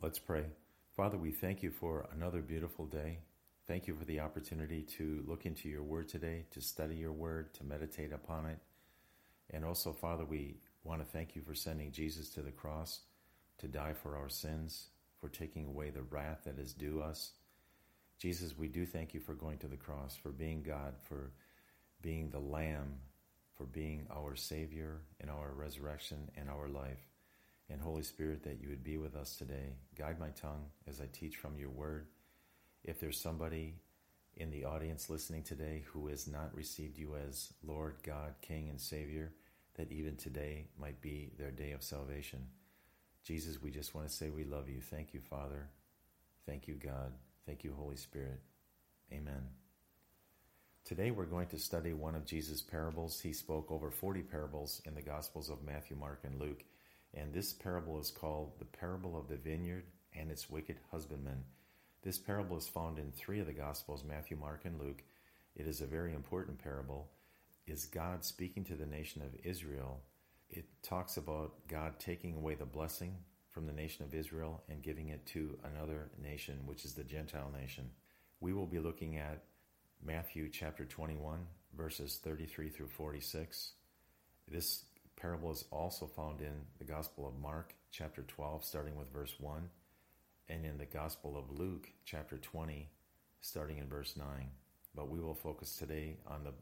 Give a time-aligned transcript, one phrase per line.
[0.00, 0.44] Let's pray.
[0.96, 3.18] Father, we thank you for another beautiful day.
[3.66, 7.52] Thank you for the opportunity to look into your word today, to study your word,
[7.54, 8.60] to meditate upon it.
[9.50, 13.00] And also, Father, we want to thank you for sending Jesus to the cross
[13.58, 14.86] to die for our sins,
[15.20, 17.32] for taking away the wrath that is due us.
[18.20, 21.32] Jesus, we do thank you for going to the cross, for being God, for
[22.02, 23.00] being the Lamb,
[23.56, 27.08] for being our Savior in our resurrection and our life
[27.70, 29.74] and Holy Spirit, that you would be with us today.
[29.96, 32.06] Guide my tongue as I teach from your word.
[32.84, 33.74] If there's somebody
[34.36, 38.80] in the audience listening today who has not received you as Lord, God, King, and
[38.80, 39.32] Savior,
[39.74, 42.46] that even today might be their day of salvation.
[43.24, 44.80] Jesus, we just want to say we love you.
[44.80, 45.68] Thank you, Father.
[46.46, 47.12] Thank you, God.
[47.46, 48.40] Thank you, Holy Spirit.
[49.12, 49.42] Amen.
[50.84, 53.20] Today we're going to study one of Jesus' parables.
[53.20, 56.64] He spoke over 40 parables in the Gospels of Matthew, Mark, and Luke.
[57.14, 61.44] And this parable is called the parable of the vineyard and its wicked husbandman.
[62.02, 65.02] This parable is found in three of the Gospels Matthew, Mark, and Luke.
[65.56, 67.08] It is a very important parable.
[67.66, 70.00] Is God speaking to the nation of Israel?
[70.50, 73.16] It talks about God taking away the blessing
[73.50, 77.50] from the nation of Israel and giving it to another nation, which is the Gentile
[77.58, 77.90] nation.
[78.40, 79.42] We will be looking at
[80.04, 81.40] Matthew chapter 21,
[81.76, 83.72] verses 33 through 46.
[84.46, 84.84] This
[85.18, 89.68] parable is also found in the Gospel of Mark, chapter 12, starting with verse 1,
[90.48, 92.88] and in the Gospel of Luke, chapter 20,
[93.40, 94.26] starting in verse 9.
[94.94, 96.52] But we will focus today on the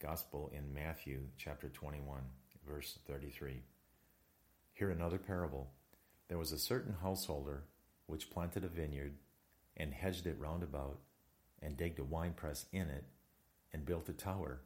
[0.00, 2.20] Gospel in Matthew, chapter 21,
[2.68, 3.62] verse 33.
[4.74, 5.70] Here another parable.
[6.28, 7.64] There was a certain householder
[8.06, 9.14] which planted a vineyard,
[9.78, 10.98] and hedged it round about,
[11.62, 13.04] and digged a winepress in it,
[13.72, 14.60] and built a tower,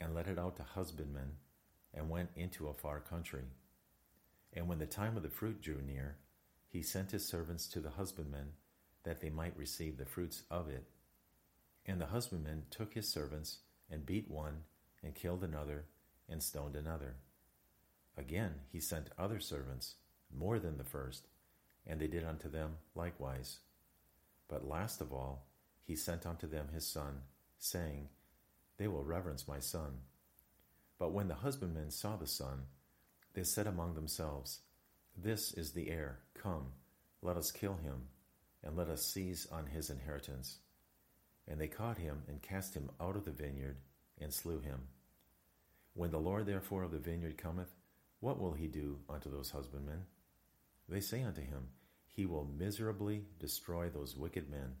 [0.00, 1.32] and let it out to husbandmen
[1.94, 3.44] and went into a far country.
[4.52, 6.16] And when the time of the fruit drew near,
[6.68, 8.52] he sent his servants to the husbandmen,
[9.04, 10.84] that they might receive the fruits of it.
[11.86, 13.58] And the husbandman took his servants,
[13.90, 14.62] and beat one,
[15.02, 15.84] and killed another,
[16.28, 17.16] and stoned another.
[18.16, 19.96] Again he sent other servants,
[20.34, 21.28] more than the first,
[21.86, 23.58] and they did unto them likewise.
[24.48, 25.46] But last of all,
[25.84, 27.20] he sent unto them his son,
[27.58, 28.08] saying,
[28.78, 29.98] They will reverence my son.
[30.98, 32.66] But when the husbandmen saw the son,
[33.34, 34.60] they said among themselves,
[35.16, 36.20] This is the heir.
[36.34, 36.72] Come,
[37.20, 38.08] let us kill him,
[38.62, 40.58] and let us seize on his inheritance.
[41.48, 43.76] And they caught him and cast him out of the vineyard
[44.20, 44.80] and slew him.
[45.94, 47.74] When the Lord therefore of the vineyard cometh,
[48.20, 50.04] what will he do unto those husbandmen?
[50.88, 51.68] They say unto him,
[52.12, 54.76] He will miserably destroy those wicked men,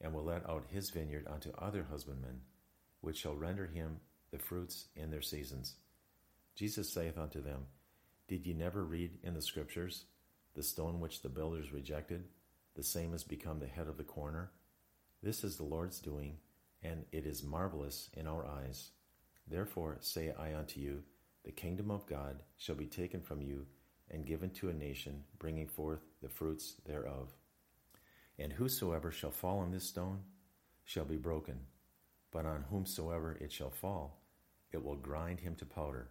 [0.00, 2.40] and will let out his vineyard unto other husbandmen,
[3.00, 5.74] which shall render him the fruits in their seasons.
[6.54, 7.66] Jesus saith unto them,
[8.26, 10.04] Did ye never read in the Scriptures,
[10.54, 12.24] The stone which the builders rejected,
[12.74, 14.50] the same has become the head of the corner?
[15.22, 16.38] This is the Lord's doing,
[16.82, 18.90] and it is marvelous in our eyes.
[19.46, 21.02] Therefore say I unto you,
[21.44, 23.66] The kingdom of God shall be taken from you,
[24.10, 27.30] and given to a nation, bringing forth the fruits thereof.
[28.38, 30.20] And whosoever shall fall on this stone
[30.84, 31.60] shall be broken
[32.30, 34.20] but on whomsoever it shall fall,
[34.72, 36.10] it will grind him to powder.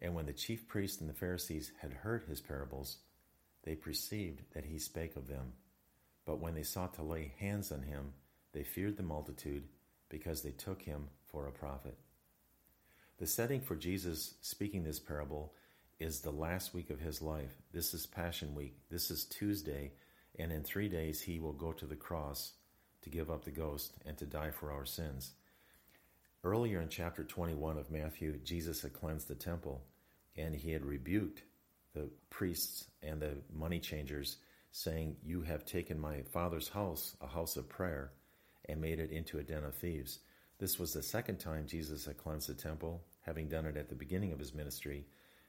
[0.00, 2.98] And when the chief priests and the Pharisees had heard his parables,
[3.64, 5.52] they perceived that he spake of them.
[6.26, 8.12] But when they sought to lay hands on him,
[8.52, 9.64] they feared the multitude,
[10.08, 11.96] because they took him for a prophet.
[13.18, 15.54] The setting for Jesus speaking this parable
[15.98, 17.54] is the last week of his life.
[17.72, 18.76] This is Passion Week.
[18.90, 19.92] This is Tuesday,
[20.38, 22.52] and in three days he will go to the cross
[23.02, 25.32] to give up the ghost and to die for our sins.
[26.44, 29.82] Earlier in chapter 21 of Matthew, Jesus had cleansed the temple
[30.36, 31.42] and he had rebuked
[31.94, 34.38] the priests and the money changers,
[34.70, 38.12] saying, You have taken my father's house, a house of prayer,
[38.68, 40.18] and made it into a den of thieves.
[40.58, 43.94] This was the second time Jesus had cleansed the temple, having done it at the
[43.94, 45.04] beginning of his ministry.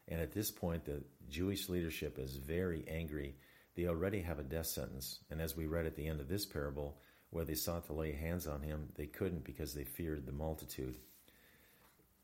[0.07, 3.35] And at this point, the Jewish leadership is very angry.
[3.75, 5.19] They already have a death sentence.
[5.31, 6.97] And as we read at the end of this parable,
[7.33, 10.95] where they sought to lay hands on him, they couldn't because they feared the multitude.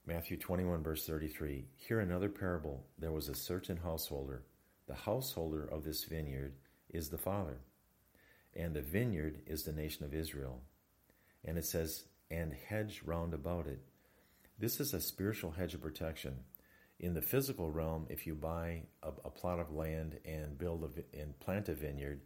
[0.05, 2.85] Matthew 21, verse 33 Hear another parable.
[2.99, 4.43] There was a certain householder.
[4.87, 6.53] The householder of this vineyard
[6.89, 7.57] is the Father,
[8.55, 10.61] and the vineyard is the nation of Israel.
[11.43, 13.79] And it says, and hedge round about it.
[14.59, 16.35] This is a spiritual hedge of protection.
[16.99, 21.19] In the physical realm, if you buy a, a plot of land and build a,
[21.19, 22.21] and plant a vineyard,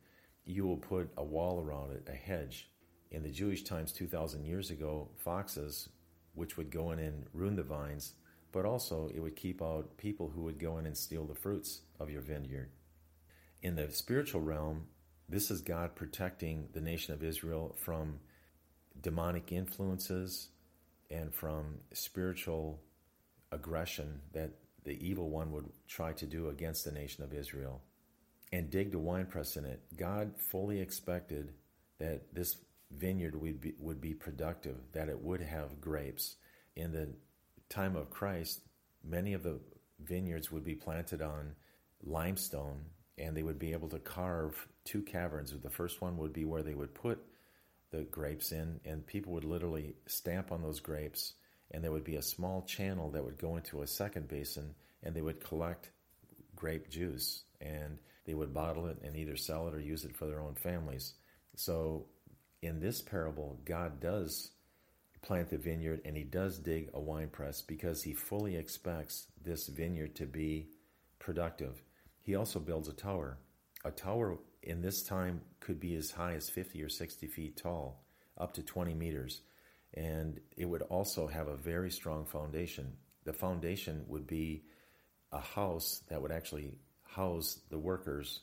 [0.45, 2.69] you will put a wall around it, a hedge,
[3.13, 5.87] in the Jewish times 2,000 years ago, foxes,
[6.33, 8.13] which would go in and ruin the vines,
[8.51, 11.81] but also it would keep out people who would go in and steal the fruits
[11.99, 12.69] of your vineyard.
[13.61, 14.87] in the spiritual realm,
[15.29, 18.19] this is God protecting the nation of Israel from
[19.01, 20.49] demonic influences
[21.09, 22.81] and from spiritual
[23.51, 24.51] aggression that
[24.83, 27.81] the evil one would try to do against the nation of Israel
[28.51, 29.81] and digged a winepress in it.
[29.95, 31.53] God fully expected
[31.99, 32.57] that this
[32.97, 36.35] vineyard would be, would be productive, that it would have grapes.
[36.75, 37.09] In the
[37.69, 38.61] time of Christ,
[39.03, 39.59] many of the
[39.99, 41.55] vineyards would be planted on
[42.03, 42.85] limestone
[43.17, 45.53] and they would be able to carve two caverns.
[45.53, 47.19] The first one would be where they would put
[47.91, 51.33] the grapes in, and people would literally stamp on those grapes,
[51.71, 54.73] and there would be a small channel that would go into a second basin,
[55.03, 55.91] and they would collect
[56.55, 60.25] grape juice, and they would bottle it and either sell it or use it for
[60.25, 61.13] their own families.
[61.55, 62.07] So,
[62.63, 64.51] in this parable, God does
[65.21, 69.67] plant the vineyard and he does dig a wine press because he fully expects this
[69.67, 70.69] vineyard to be
[71.19, 71.81] productive.
[72.21, 73.37] He also builds a tower.
[73.83, 78.05] A tower in this time could be as high as 50 or 60 feet tall,
[78.37, 79.41] up to 20 meters.
[79.93, 82.93] And it would also have a very strong foundation.
[83.25, 84.63] The foundation would be
[85.31, 88.41] a house that would actually house the workers,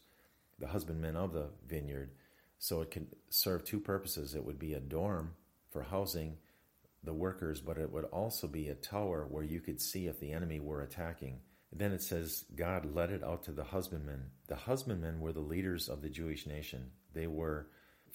[0.59, 2.11] the husbandmen of the vineyard.
[2.61, 4.35] So it could serve two purposes.
[4.35, 5.33] It would be a dorm
[5.71, 6.37] for housing
[7.03, 10.33] the workers, but it would also be a tower where you could see if the
[10.33, 11.41] enemy were attacking.
[11.73, 14.25] Then it says, God led it out to the husbandmen.
[14.49, 16.91] The husbandmen were the leaders of the Jewish nation.
[17.15, 17.69] They were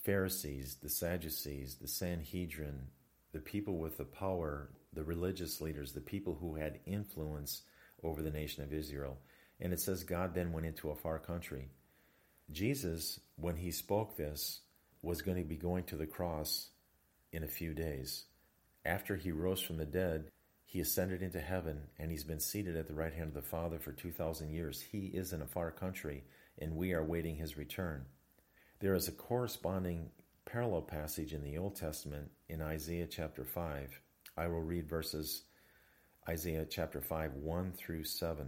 [0.04, 2.88] Pharisees, the Sadducees, the Sanhedrin,
[3.34, 7.64] the people with the power, the religious leaders, the people who had influence
[8.04, 9.18] over the nation of Israel.
[9.60, 11.70] And it says, God then went into a far country.
[12.52, 14.62] Jesus, when he spoke this,
[15.02, 16.70] was going to be going to the cross
[17.32, 18.26] in a few days.
[18.86, 20.30] After he rose from the dead,
[20.66, 23.80] he ascended into heaven and he's been seated at the right hand of the Father
[23.80, 24.82] for 2,000 years.
[24.82, 26.24] He is in a far country
[26.60, 28.06] and we are waiting his return.
[28.80, 30.10] There is a corresponding
[30.46, 34.00] parallel passage in the Old Testament in Isaiah chapter 5.
[34.38, 35.44] I will read verses
[36.28, 38.48] Isaiah chapter 5, 1 through 7.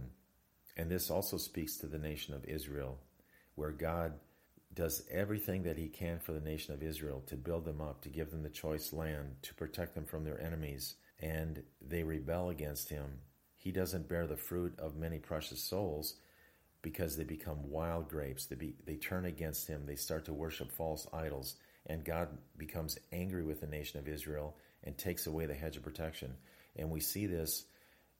[0.76, 2.98] And this also speaks to the nation of Israel,
[3.58, 4.12] where God
[4.72, 8.08] does everything that he can for the nation of Israel to build them up, to
[8.08, 12.88] give them the choice land, to protect them from their enemies, and they rebel against
[12.88, 13.18] him.
[13.56, 16.14] He doesn't bear the fruit of many precious souls
[16.80, 18.46] because they become wild grapes.
[18.46, 19.84] They, be, they turn against him.
[19.84, 21.56] They start to worship false idols.
[21.86, 25.82] And God becomes angry with the nation of Israel and takes away the hedge of
[25.82, 26.34] protection.
[26.76, 27.64] And we see this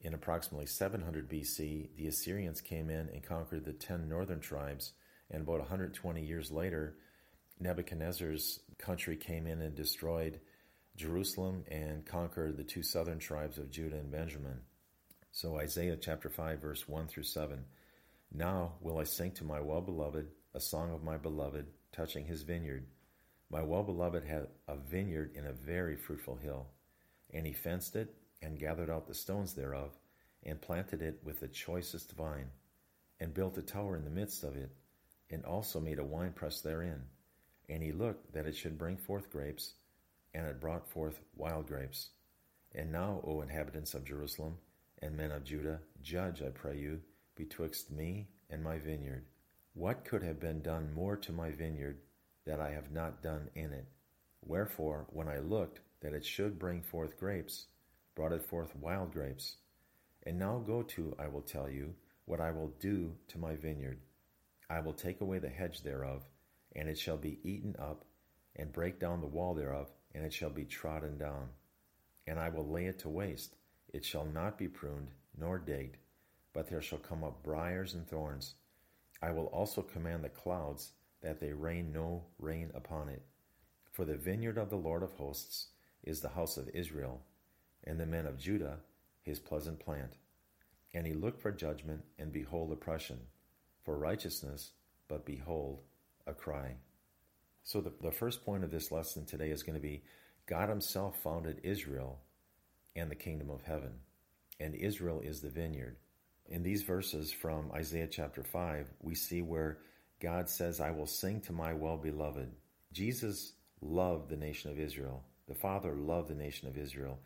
[0.00, 1.90] in approximately 700 BC.
[1.96, 4.93] The Assyrians came in and conquered the 10 northern tribes
[5.30, 6.96] and about 120 years later,
[7.60, 10.40] Nebuchadnezzar's country came in and destroyed
[10.96, 14.60] Jerusalem and conquered the two southern tribes of Judah and Benjamin.
[15.32, 17.64] So, Isaiah chapter 5, verse 1 through 7.
[18.32, 22.42] Now will I sing to my well beloved a song of my beloved touching his
[22.42, 22.86] vineyard.
[23.50, 26.66] My well beloved had a vineyard in a very fruitful hill,
[27.32, 29.98] and he fenced it and gathered out the stones thereof,
[30.44, 32.50] and planted it with the choicest vine,
[33.20, 34.70] and built a tower in the midst of it
[35.30, 37.02] and also made a winepress therein.
[37.69, 39.75] And he looked that it should bring forth grapes,
[40.34, 42.10] and it brought forth wild grapes.
[42.75, 44.56] And now, O inhabitants of Jerusalem,
[45.02, 47.00] and men of Judah, judge, I pray you,
[47.36, 49.25] betwixt me and my vineyard.
[49.75, 51.99] What could have been done more to my vineyard
[52.47, 53.87] that I have not done in it?
[54.44, 57.66] Wherefore, when I looked that it should bring forth grapes,
[58.14, 59.56] brought it forth wild grapes.
[60.25, 61.94] And now go to, I will tell you,
[62.25, 64.00] what I will do to my vineyard.
[64.70, 66.25] I will take away the hedge thereof,
[66.76, 68.04] and it shall be eaten up,
[68.56, 71.48] and break down the wall thereof, and it shall be trodden down.
[72.26, 73.56] And I will lay it to waste,
[73.92, 75.96] it shall not be pruned, nor digged,
[76.52, 78.54] but there shall come up briers and thorns.
[79.22, 83.22] I will also command the clouds, that they rain no rain upon it.
[83.90, 85.68] For the vineyard of the Lord of hosts
[86.04, 87.22] is the house of Israel,
[87.84, 88.80] and the men of Judah
[89.22, 90.12] his pleasant plant.
[90.94, 93.18] And he looked for judgment, and behold oppression
[93.88, 94.73] for righteousness,
[95.09, 95.80] but behold,
[96.26, 96.75] a cry.
[97.62, 100.02] So, the, the first point of this lesson today is going to be
[100.47, 102.18] God Himself founded Israel
[102.97, 103.95] and the kingdom of heaven,
[104.61, 105.97] and Israel is the vineyard.
[106.50, 109.78] In these verses from Isaiah chapter 5, we see where
[110.21, 112.50] God says, I will sing to my well beloved.
[112.92, 115.25] Jesus loved the nation of Israel.
[115.47, 117.21] The Father loved the nation of Israel.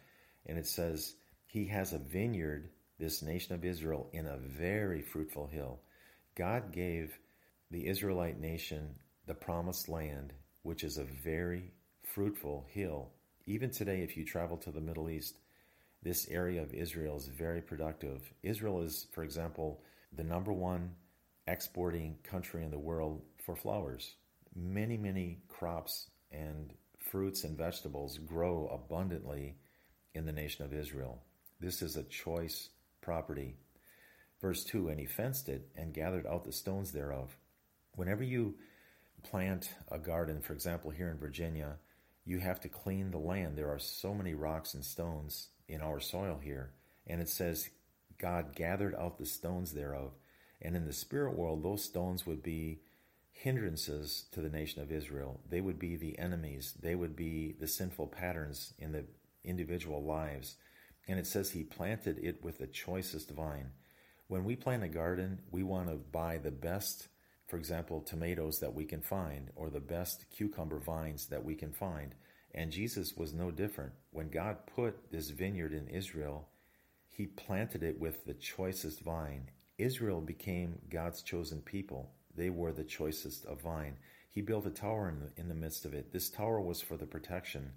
[0.47, 2.69] And it says, He has a vineyard,
[3.01, 5.81] this nation of Israel, in a very fruitful hill.
[6.35, 7.19] God gave
[7.71, 8.95] the Israelite nation
[9.27, 11.73] the promised land, which is a very
[12.15, 13.11] fruitful hill.
[13.47, 15.37] Even today, if you travel to the Middle East,
[16.03, 18.33] this area of Israel is very productive.
[18.43, 20.93] Israel is, for example, the number one
[21.47, 24.15] exporting country in the world for flowers.
[24.55, 29.57] Many, many crops and fruits and vegetables grow abundantly
[30.15, 31.23] in the nation of Israel.
[31.61, 32.69] This is a choice
[33.01, 33.57] property.
[34.43, 37.37] Verse 2 And he fenced it and gathered out the stones thereof.
[37.95, 38.57] Whenever you
[39.23, 41.77] plant a garden, for example, here in Virginia,
[42.25, 43.57] you have to clean the land.
[43.57, 46.73] There are so many rocks and stones in our soil here.
[47.07, 47.71] And it says,
[48.19, 50.13] God gathered out the stones thereof.
[50.61, 52.81] And in the spirit world, those stones would be
[53.33, 55.41] hindrances to the nation of Israel.
[55.49, 56.75] They would be the enemies.
[56.81, 59.05] They would be the sinful patterns in the
[59.45, 60.57] individual lives.
[61.09, 63.71] And it says he planted it with the choicest vine.
[64.33, 67.09] When we plant a garden, we want to buy the best,
[67.49, 71.71] for example, tomatoes that we can find, or the best cucumber vines that we can
[71.71, 72.15] find.
[72.55, 73.93] And Jesus was no different.
[74.11, 76.49] When God put this vineyard in Israel,
[77.11, 79.51] he planted it with the choicest vine.
[79.77, 82.09] Israel became God's chosen people.
[82.35, 83.99] They were the choicest of vine.
[84.31, 86.11] He built a tower in the, in the midst of it.
[86.11, 87.73] This tower was for the protection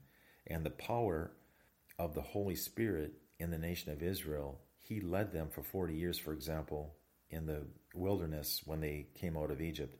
[0.47, 1.33] and the power
[1.99, 4.61] of the Holy Spirit in the nation of Israel.
[4.87, 6.93] He led them for 40 years, for example,
[7.31, 7.63] in the
[7.95, 9.97] wilderness when they came out of Egypt.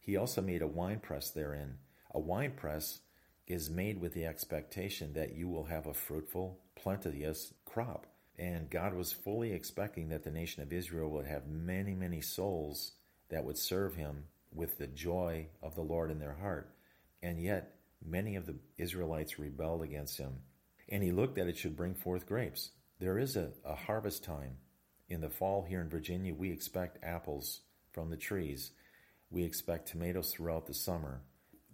[0.00, 1.78] He also made a wine press therein.
[2.14, 3.00] A wine press
[3.48, 8.06] is made with the expectation that you will have a fruitful, plenteous crop.
[8.38, 12.92] And God was fully expecting that the nation of Israel would have many, many souls
[13.30, 16.72] that would serve him with the joy of the Lord in their heart.
[17.20, 20.36] And yet, many of the Israelites rebelled against him.
[20.88, 22.70] And he looked that it should bring forth grapes.
[23.00, 24.58] There is a, a harvest time.
[25.08, 28.72] In the fall here in Virginia, we expect apples from the trees.
[29.30, 31.22] We expect tomatoes throughout the summer.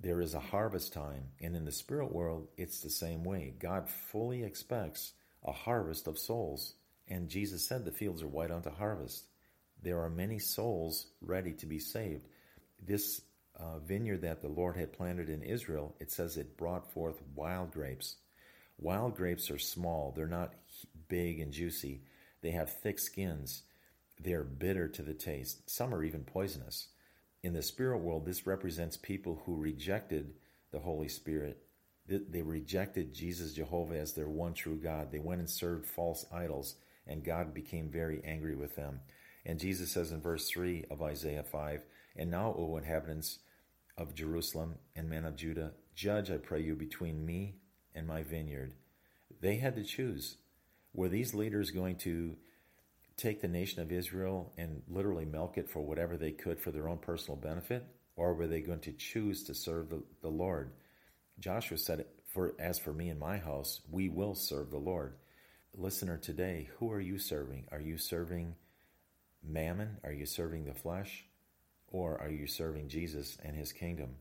[0.00, 1.24] There is a harvest time.
[1.40, 3.54] And in the spirit world, it's the same way.
[3.58, 5.14] God fully expects
[5.44, 6.74] a harvest of souls.
[7.08, 9.26] And Jesus said the fields are white unto harvest.
[9.82, 12.28] There are many souls ready to be saved.
[12.80, 13.20] This
[13.58, 17.72] uh, vineyard that the Lord had planted in Israel, it says it brought forth wild
[17.72, 18.16] grapes.
[18.78, 20.52] Wild grapes are small, they're not
[21.08, 22.02] big and juicy.
[22.42, 23.62] They have thick skins.
[24.20, 25.68] They are bitter to the taste.
[25.68, 26.88] Some are even poisonous.
[27.42, 30.34] In the spirit world, this represents people who rejected
[30.72, 31.66] the Holy Spirit
[32.08, 35.10] they rejected Jesus Jehovah as their one true God.
[35.10, 39.00] They went and served false idols, and God became very angry with them.
[39.44, 41.82] And Jesus says in verse 3 of Isaiah 5
[42.16, 43.40] And now, O inhabitants
[43.98, 47.56] of Jerusalem and men of Judah, judge, I pray you, between me
[47.94, 48.74] and my vineyard.
[49.40, 50.36] They had to choose.
[50.96, 52.36] Were these leaders going to
[53.18, 56.88] take the nation of Israel and literally milk it for whatever they could for their
[56.88, 57.84] own personal benefit?
[58.16, 60.72] Or were they going to choose to serve the, the Lord?
[61.38, 65.16] Joshua said, "For as for me and my house, we will serve the Lord."
[65.74, 67.66] Listener, today, who are you serving?
[67.70, 68.54] Are you serving
[69.46, 69.98] mammon?
[70.02, 71.26] Are you serving the flesh?
[71.88, 74.16] Or are you serving Jesus and his kingdom?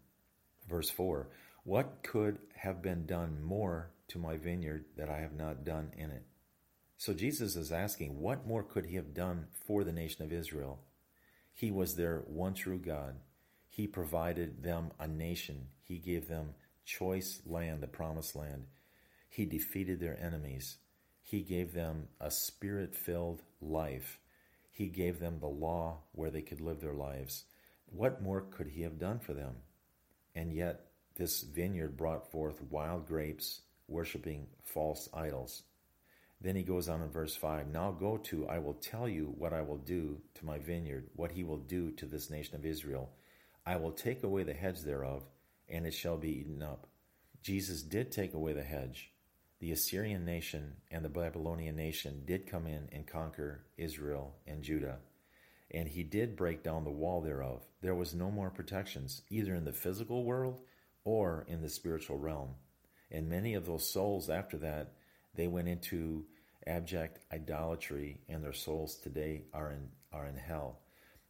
[0.69, 1.29] Verse 4
[1.63, 6.11] What could have been done more to my vineyard that I have not done in
[6.11, 6.25] it?
[6.97, 10.79] So Jesus is asking, what more could he have done for the nation of Israel?
[11.53, 13.15] He was their one true God.
[13.69, 15.67] He provided them a nation.
[15.83, 18.65] He gave them choice land, the promised land.
[19.29, 20.77] He defeated their enemies.
[21.21, 24.19] He gave them a spirit filled life.
[24.71, 27.45] He gave them the law where they could live their lives.
[27.87, 29.55] What more could he have done for them?
[30.35, 30.87] And yet,
[31.17, 35.63] this vineyard brought forth wild grapes, worshiping false idols.
[36.41, 39.53] Then he goes on in verse 5 Now go to, I will tell you what
[39.53, 43.09] I will do to my vineyard, what he will do to this nation of Israel.
[43.65, 45.23] I will take away the hedge thereof,
[45.69, 46.87] and it shall be eaten up.
[47.41, 49.11] Jesus did take away the hedge.
[49.59, 54.97] The Assyrian nation and the Babylonian nation did come in and conquer Israel and Judah.
[55.71, 57.65] And he did break down the wall thereof.
[57.81, 60.61] There was no more protections, either in the physical world
[61.03, 62.55] or in the spiritual realm.
[63.09, 64.93] And many of those souls after that,
[65.35, 66.25] they went into
[66.67, 70.79] abject idolatry, and their souls today are in, are in hell.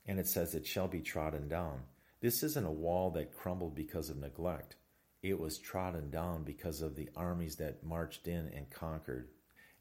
[0.06, 1.82] And it says, It shall be trodden down.
[2.22, 4.76] This isn't a wall that crumbled because of neglect.
[5.22, 9.30] It was trodden down because of the armies that marched in and conquered.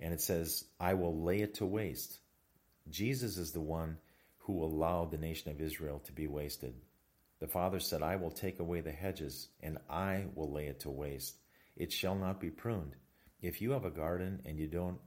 [0.00, 2.18] And it says, I will lay it to waste.
[2.88, 3.98] Jesus is the one
[4.38, 6.74] who allowed the nation of Israel to be wasted.
[7.40, 10.90] The Father said, I will take away the hedges, and I will lay it to
[10.90, 11.36] waste.
[11.76, 12.96] It shall not be pruned.
[13.44, 14.98] If you have a garden and you don't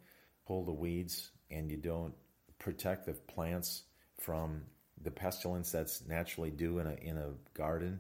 [0.46, 2.14] pull the weeds and you don't
[2.60, 3.82] protect the plants
[4.20, 4.62] from
[5.02, 8.00] the pestilence that's naturally due in a, in a garden,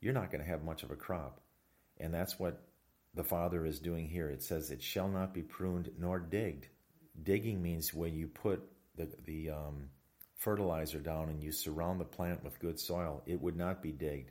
[0.00, 1.40] you're not going to have much of a crop.
[1.98, 2.62] And that's what
[3.14, 4.30] the Father is doing here.
[4.30, 6.68] It says, It shall not be pruned nor digged.
[7.20, 8.62] Digging means when you put
[8.94, 9.88] the, the um,
[10.36, 14.30] fertilizer down and you surround the plant with good soil, it would not be digged,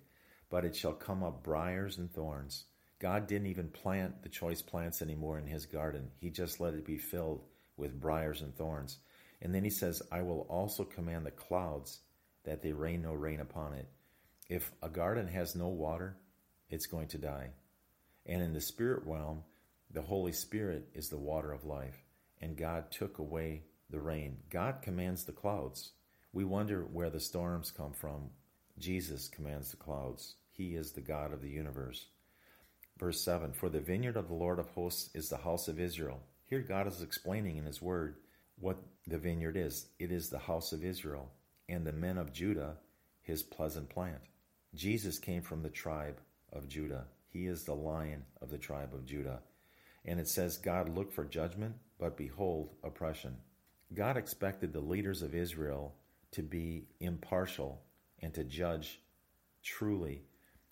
[0.49, 2.63] but it shall come up briars and thorns.
[3.01, 6.11] God didn't even plant the choice plants anymore in his garden.
[6.19, 7.41] He just let it be filled
[7.75, 8.99] with briars and thorns.
[9.41, 11.99] And then he says, I will also command the clouds
[12.43, 13.87] that they rain no rain upon it.
[14.49, 16.15] If a garden has no water,
[16.69, 17.49] it's going to die.
[18.27, 19.41] And in the spirit realm,
[19.89, 21.97] the Holy Spirit is the water of life.
[22.39, 24.37] And God took away the rain.
[24.51, 25.91] God commands the clouds.
[26.33, 28.29] We wonder where the storms come from.
[28.77, 30.35] Jesus commands the clouds.
[30.51, 32.05] He is the God of the universe.
[33.01, 36.21] Verse 7 For the vineyard of the Lord of hosts is the house of Israel.
[36.45, 38.17] Here, God is explaining in His word
[38.59, 38.77] what
[39.07, 41.31] the vineyard is it is the house of Israel,
[41.67, 42.77] and the men of Judah,
[43.23, 44.21] His pleasant plant.
[44.75, 46.19] Jesus came from the tribe
[46.53, 47.05] of Judah.
[47.27, 49.39] He is the lion of the tribe of Judah.
[50.05, 53.35] And it says, God looked for judgment, but behold, oppression.
[53.93, 55.95] God expected the leaders of Israel
[56.33, 57.81] to be impartial
[58.19, 58.99] and to judge
[59.63, 60.21] truly,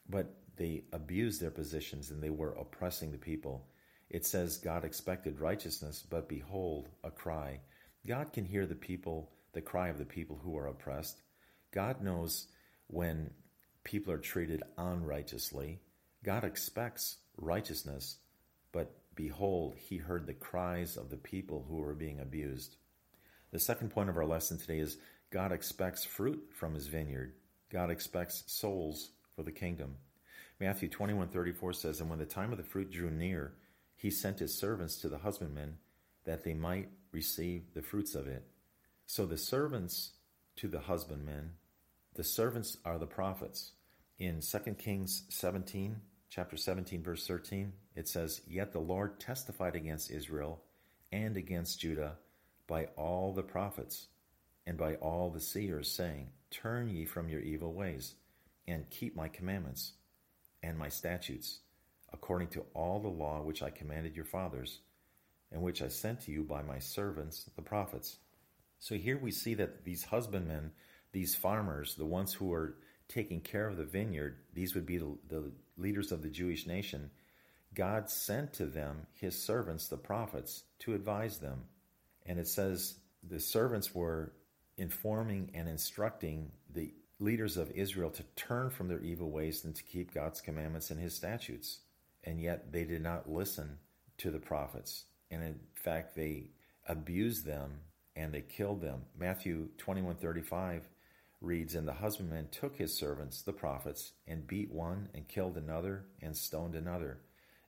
[0.08, 3.66] but they abused their positions and they were oppressing the people.
[4.10, 7.62] It says God expected righteousness, but behold, a cry.
[8.06, 11.22] God can hear the people, the cry of the people who are oppressed.
[11.72, 12.48] God knows
[12.88, 13.32] when
[13.84, 15.80] people are treated unrighteously.
[16.24, 18.18] God expects righteousness,
[18.74, 22.76] but behold, he heard the cries of the people who were being abused.
[23.52, 24.98] The second point of our lesson today is
[25.32, 27.34] God expects fruit from his vineyard.
[27.72, 29.96] God expects souls for the kingdom.
[30.60, 33.56] Matthew 21:34 says, "And when the time of the fruit drew near,
[33.96, 35.80] he sent his servants to the husbandmen
[36.26, 38.46] that they might receive the fruits of it."
[39.06, 40.14] So the servants
[40.58, 41.58] to the husbandmen,
[42.14, 43.74] the servants are the prophets.
[44.18, 50.12] In 2 Kings 17, chapter 17 verse 13, it says, "Yet the Lord testified against
[50.12, 50.66] Israel
[51.10, 52.20] and against Judah
[52.68, 54.10] by all the prophets
[54.66, 58.16] and by all the seers, saying, Turn ye from your evil ways,
[58.68, 59.94] and keep my commandments
[60.64, 61.60] and my statutes,
[62.14, 64.80] according to all the law which I commanded your fathers,
[65.52, 68.18] and which I sent to you by my servants, the prophets.
[68.80, 70.72] So here we see that these husbandmen,
[71.12, 72.76] these farmers, the ones who are
[73.08, 77.10] taking care of the vineyard, these would be the, the leaders of the Jewish nation.
[77.74, 81.64] God sent to them his servants, the prophets, to advise them.
[82.26, 82.96] And it says
[83.28, 84.34] the servants were
[84.78, 89.84] informing and instructing the leaders of Israel to turn from their evil ways and to
[89.84, 91.80] keep God's commandments and his statutes.
[92.24, 93.80] And yet they did not listen
[94.20, 95.06] to the prophets.
[95.30, 96.52] And in fact, they
[96.88, 97.82] abused them
[98.16, 99.06] and they killed them.
[99.18, 100.90] Matthew 21:35
[101.42, 106.06] reads, "And the husbandman took his servants, the prophets, and beat one and killed another
[106.22, 107.22] and stoned another."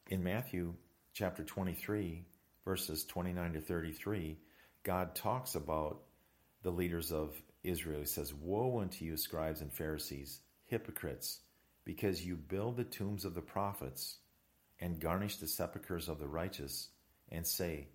[0.07, 0.75] In Matthew
[1.13, 2.25] chapter 23,
[2.65, 4.41] verses 29 to 33,
[4.83, 6.03] God talks about
[6.63, 7.99] the leaders of Israel.
[7.99, 11.39] He says, Woe unto you, scribes and Pharisees, hypocrites,
[11.85, 14.17] because you build the tombs of the prophets
[14.79, 16.89] and garnish the sepulchres of the righteous,
[17.29, 17.87] and say,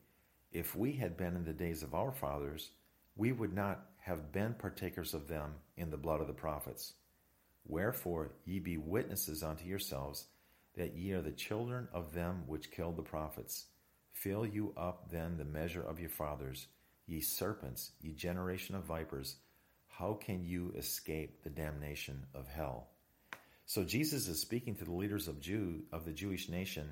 [0.52, 2.70] If we had been in the days of our fathers,
[3.16, 6.92] we would not have been partakers of them in the blood of the prophets.
[7.66, 10.26] Wherefore ye be witnesses unto yourselves
[10.76, 13.66] that ye are the children of them which killed the prophets.
[14.12, 16.68] Fill you up then the measure of your fathers,
[17.06, 19.36] ye serpents, ye generation of vipers
[19.98, 22.88] how can you escape the damnation of hell?
[23.64, 26.90] So Jesus is speaking to the leaders of Jew of the Jewish nation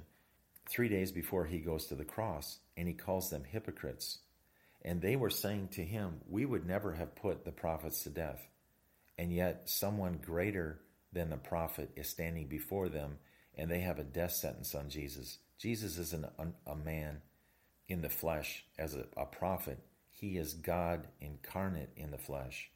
[0.71, 4.21] three days before he goes to the cross, and he calls them hypocrites.
[4.83, 8.41] And they were saying to him, We would never have put the prophets to death.
[9.19, 10.81] And yet someone greater
[11.13, 13.19] than the prophet is standing before them,
[13.55, 15.39] and they have a death sentence on Jesus.
[15.59, 17.21] Jesus isn't a, a man
[17.87, 19.79] in the flesh as a, a prophet.
[20.11, 22.71] He is God incarnate in the flesh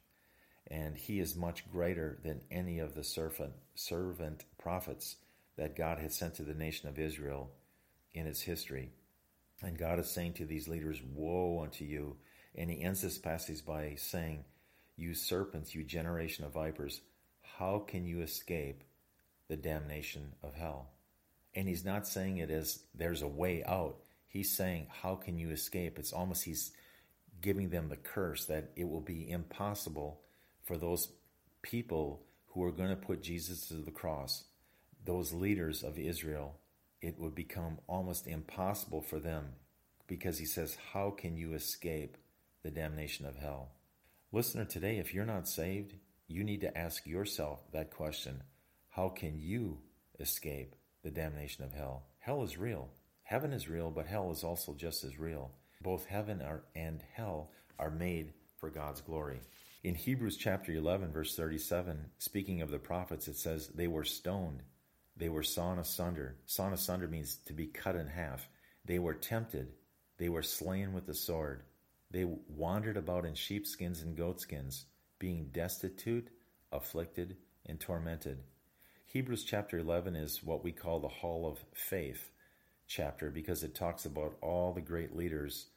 [0.69, 5.15] and he is much greater than any of the servant, servant prophets
[5.57, 7.51] that God had sent to the nation of Israel
[8.13, 8.91] in its history.
[9.61, 12.17] And God is saying to these leaders, Woe unto you.
[12.55, 14.45] And he ends this passage by saying,
[14.95, 17.01] You serpents, you generation of vipers,
[17.57, 18.83] how can you escape
[19.47, 20.91] the damnation of hell?
[21.55, 23.97] And he's not saying it as there's a way out.
[24.27, 25.97] He's saying, How can you escape?
[25.97, 26.71] It's almost he's
[27.41, 30.21] giving them the curse that it will be impossible
[30.69, 31.09] for those
[31.63, 34.43] people who are going to put Jesus to the cross,
[35.03, 36.59] those leaders of Israel,
[37.01, 39.47] it would become almost impossible for them
[40.05, 42.17] because he says, How can you escape
[42.61, 43.71] the damnation of hell?
[44.31, 45.95] Listener, today, if you're not saved,
[46.27, 48.43] you need to ask yourself that question
[48.89, 49.79] How can you
[50.19, 52.03] escape the damnation of hell?
[52.19, 52.89] Hell is real.
[53.23, 55.49] Heaven is real, but hell is also just as real.
[55.81, 56.43] Both heaven
[56.75, 59.41] and hell are made for God's glory.
[59.83, 64.61] In Hebrews chapter 11, verse 37, speaking of the prophets, it says, They were stoned,
[65.15, 66.35] they were sawn asunder.
[66.45, 68.47] Sawn asunder means to be cut in half.
[68.85, 69.73] They were tempted,
[70.17, 71.63] they were slain with the sword.
[72.11, 74.85] They wandered about in sheepskins and goatskins,
[75.19, 76.29] being destitute,
[76.71, 78.39] afflicted, and tormented.
[79.05, 82.31] Hebrews chapter 11 is what we call the Hall of Faith
[82.87, 85.67] chapter because it talks about all the great leaders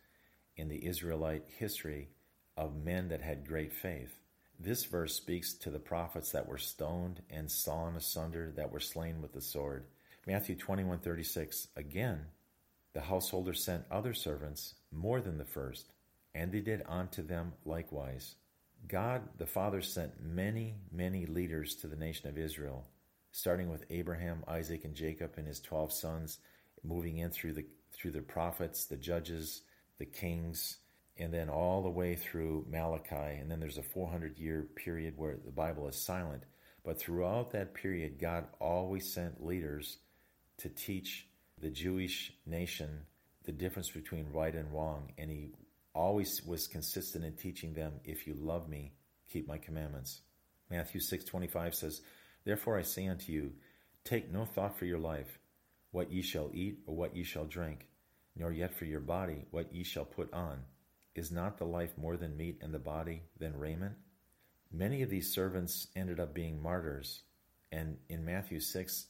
[0.56, 2.08] in the Israelite history
[2.56, 4.16] of men that had great faith.
[4.58, 9.20] This verse speaks to the prophets that were stoned and sawn asunder, that were slain
[9.20, 9.86] with the sword.
[10.26, 12.26] Matthew 21:36 Again,
[12.92, 15.92] the householder sent other servants more than the first,
[16.34, 18.36] and they did unto them likewise.
[18.86, 22.86] God the Father sent many, many leaders to the nation of Israel,
[23.32, 26.38] starting with Abraham, Isaac, and Jacob and his 12 sons,
[26.84, 29.62] moving in through the through the prophets, the judges,
[29.98, 30.78] the kings,
[31.18, 33.38] and then all the way through Malachi.
[33.38, 36.44] And then there's a 400 year period where the Bible is silent.
[36.84, 39.98] But throughout that period, God always sent leaders
[40.58, 41.28] to teach
[41.60, 43.06] the Jewish nation
[43.44, 45.12] the difference between right and wrong.
[45.18, 45.50] And He
[45.94, 48.92] always was consistent in teaching them, if you love me,
[49.30, 50.20] keep my commandments.
[50.70, 52.00] Matthew 6:25 says,
[52.44, 53.52] Therefore I say unto you,
[54.04, 55.38] take no thought for your life,
[55.90, 57.86] what ye shall eat or what ye shall drink,
[58.34, 60.64] nor yet for your body what ye shall put on.
[61.14, 63.94] Is not the life more than meat and the body than raiment?
[64.72, 67.22] Many of these servants ended up being martyrs.
[67.70, 69.06] And in Matthew 6,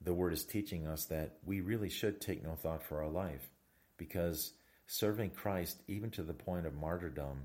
[0.00, 3.48] the word is teaching us that we really should take no thought for our life
[3.96, 4.52] because
[4.86, 7.42] serving Christ, even to the point of martyrdom,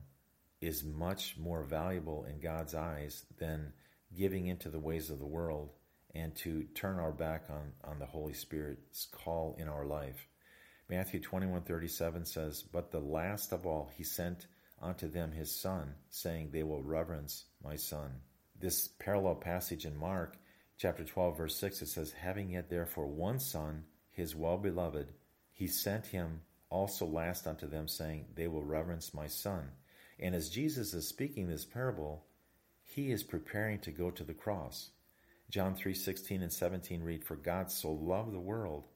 [0.62, 3.74] is much more valuable in God's eyes than
[4.16, 5.72] giving into the ways of the world
[6.14, 10.28] and to turn our back on, on the Holy Spirit's call in our life.
[10.92, 16.52] Matthew 21:37 says, "But the last of all he sent unto them his son, saying,
[16.52, 18.22] They will reverence my son."
[18.60, 20.38] This parallel passage in Mark
[20.76, 25.14] chapter 12 verse 6 it says, "Having yet therefore one son, his well-beloved,
[25.54, 29.72] he sent him also last unto them, saying, They will reverence my son."
[30.20, 32.26] And as Jesus is speaking this parable,
[32.84, 34.92] he is preparing to go to the cross.
[35.50, 38.90] John 3:16 and 17 read, "For God so loved the world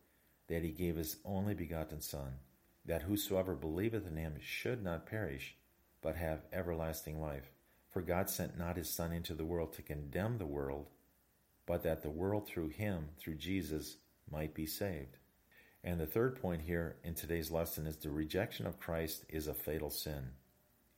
[0.48, 2.40] that he gave his only begotten Son,
[2.86, 5.58] that whosoever believeth in him should not perish,
[6.02, 7.52] but have everlasting life.
[7.90, 10.90] For God sent not his Son into the world to condemn the world,
[11.66, 13.98] but that the world through him, through Jesus,
[14.30, 15.18] might be saved.
[15.84, 19.54] And the third point here in today's lesson is the rejection of Christ is a
[19.54, 20.32] fatal sin,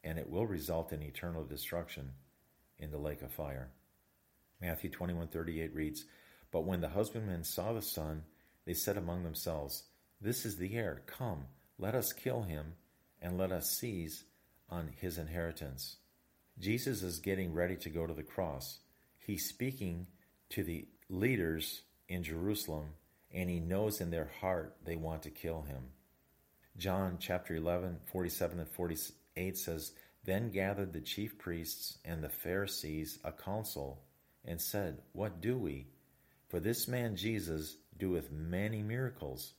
[0.03, 2.13] and it will result in eternal destruction
[2.79, 3.69] in the lake of fire.
[4.62, 6.05] Matthew 21:38 reads,
[6.51, 8.25] "But when the husbandman saw the son,
[8.67, 9.84] they said among themselves,
[10.19, 11.01] This is the heir.
[11.06, 11.45] Come,
[11.80, 12.73] let us kill him,
[13.21, 14.25] and let us seize
[14.69, 15.95] on his inheritance.
[16.60, 18.80] Jesus is getting ready to go to the cross.
[19.19, 20.08] He's speaking
[20.49, 22.88] to the leaders in Jerusalem,
[23.32, 25.84] and he knows in their heart they want to kill him.
[26.77, 29.93] John chapter 11, 47 and 48 says,
[30.25, 34.03] Then gathered the chief priests and the Pharisees a council,
[34.43, 35.88] and said, What do we?
[36.49, 39.53] For this man Jesus doeth many miracles.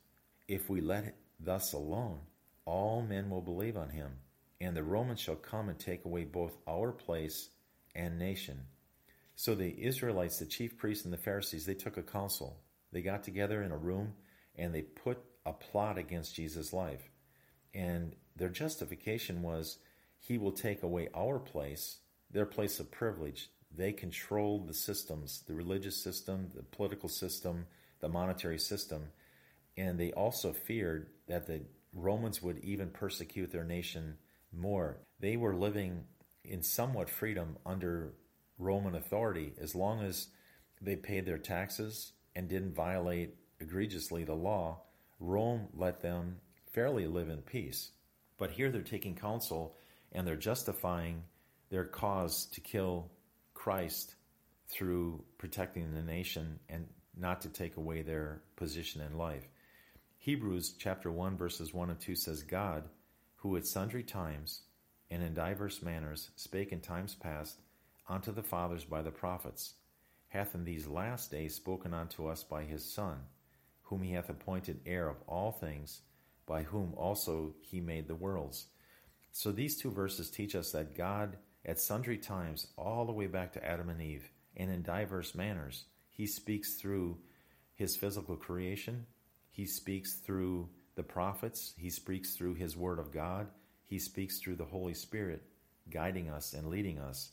[0.47, 2.21] If we let it thus alone,
[2.65, 4.13] all men will believe on him,
[4.61, 7.49] and the Romans shall come and take away both our place
[7.95, 8.61] and nation.
[9.37, 12.59] So the Israelites, the chief priests and the Pharisees, they took a council.
[12.93, 14.15] They got together in a room
[14.57, 17.09] and they put a plot against Jesus' life.
[17.73, 19.79] And their justification was
[20.19, 21.99] he will take away our place,
[22.31, 23.51] their place of privilege.
[23.75, 27.67] They controlled the systems, the religious system, the political system,
[28.01, 29.05] the monetary system.
[29.77, 34.17] And they also feared that the Romans would even persecute their nation
[34.53, 34.99] more.
[35.21, 36.05] They were living
[36.45, 38.15] in somewhat freedom under
[38.59, 40.29] Roman authority as long as
[40.81, 44.83] they paid their taxes and didn't violate egregiously the law.
[45.21, 46.37] Rome let them
[46.73, 47.91] fairly live in peace.
[48.39, 49.77] But here they're taking counsel
[50.13, 51.25] and they're justifying
[51.71, 53.11] their cause to kill
[53.55, 54.15] Christ
[54.69, 56.87] through protecting the nation and
[57.19, 59.49] not to take away their position in life.
[60.19, 62.85] Hebrews chapter 1 verses 1 and 2 says God,
[63.37, 64.63] who at sundry times
[65.11, 67.61] and in divers manners spake in times past
[68.09, 69.75] unto the fathers by the prophets,
[70.29, 73.19] hath in these last days spoken unto us by his Son,
[73.83, 76.01] whom he hath appointed heir of all things,
[76.47, 78.67] by whom also he made the worlds.
[79.33, 83.53] So these two verses teach us that God, at sundry times, all the way back
[83.53, 85.85] to Adam and Eve, and in diverse manners,
[86.19, 87.17] he speaks through
[87.77, 89.07] his physical creation.
[89.53, 91.75] He speaks through the prophets.
[91.79, 93.47] He speaks through his word of God.
[93.87, 95.45] He speaks through the Holy Spirit.
[95.91, 97.31] guiding us and leading us.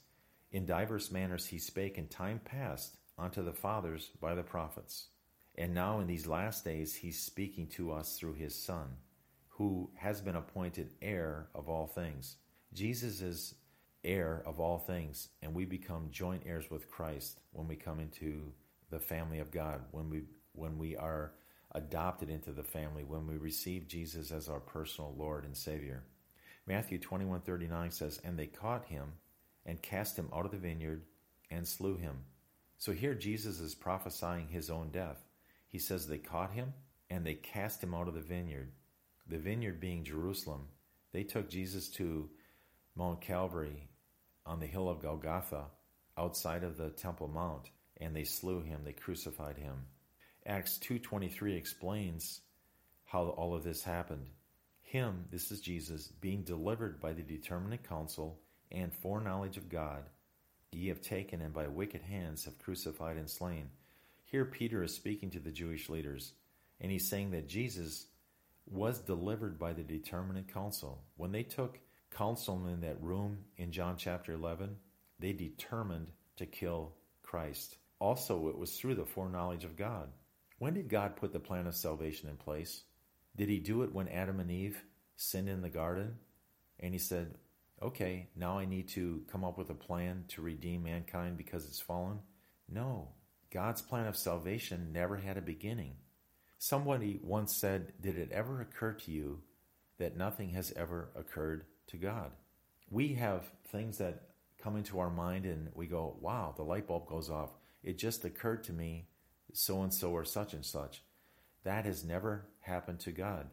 [0.52, 5.08] In divers manners he spake in time past unto the fathers by the prophets.
[5.56, 8.98] And now in these last days he's speaking to us through his Son,
[9.50, 12.38] who has been appointed heir of all things.
[12.72, 13.56] Jesus is
[14.04, 18.54] heir of all things, and we become joint heirs with Christ when we come into
[18.96, 21.34] the family of God, when we when we are
[21.74, 26.06] adopted into the family, when we receive Jesus as our personal Lord and Savior.
[26.66, 29.20] Matthew 21:39 says, "And they caught him
[29.66, 31.06] and cast him out of the vineyard
[31.50, 32.24] and slew him."
[32.78, 35.28] So here Jesus is prophesying his own death.
[35.68, 36.74] He says they caught him
[37.10, 38.72] and they cast him out of the vineyard.
[39.28, 40.70] The vineyard being Jerusalem.
[41.12, 42.30] They took Jesus to
[42.96, 43.90] Mount Calvary
[44.46, 45.72] on the hill of Golgotha
[46.18, 49.88] outside of the Temple Mount and they slew him, they crucified him.
[50.46, 52.42] Acts 2:23 explains
[53.06, 54.30] how all of this happened.
[54.82, 58.40] Him, this is Jesus, being delivered by the determinate counsel
[58.72, 60.10] and foreknowledge of God,
[60.72, 63.70] ye have taken and by wicked hands have crucified and slain.
[64.26, 66.34] Here Peter is speaking to the Jewish leaders,
[66.80, 68.08] and he's saying that Jesus
[68.66, 71.04] was delivered by the determinate counsel.
[71.18, 71.80] When they took
[72.12, 74.76] counsel in that room in John chapter 11,
[75.20, 77.78] they determined to kill Christ.
[78.00, 80.10] Also, it was through the foreknowledge of God.
[80.60, 82.84] When did God put the plan of salvation in place?
[83.36, 84.84] Did he do it when Adam and Eve
[85.16, 86.16] sinned in the garden?
[86.80, 87.36] And he said,
[87.82, 91.80] okay, now I need to come up with a plan to redeem mankind because it's
[91.80, 92.20] fallen?
[92.70, 93.10] No.
[93.52, 95.96] God's plan of salvation never had a beginning.
[96.58, 99.42] Somebody once said, Did it ever occur to you
[99.98, 102.32] that nothing has ever occurred to God?
[102.90, 104.30] We have things that
[104.62, 107.52] come into our mind and we go, Wow, the light bulb goes off.
[107.86, 109.06] It just occurred to me
[109.54, 111.04] so and so or such and such.
[111.64, 113.48] That has never happened to God.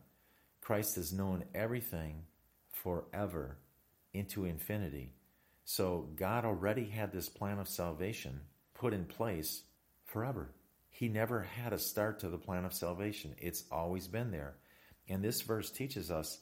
[0.63, 2.25] Christ has known everything
[2.71, 3.59] forever
[4.15, 5.13] into infinity.
[5.65, 8.41] So God already had this plan of salvation
[8.75, 9.65] put in place
[10.07, 10.51] forever.
[10.89, 13.35] He never had a start to the plan of salvation.
[13.39, 14.55] It's always been there.
[15.09, 16.39] And this verse teaches us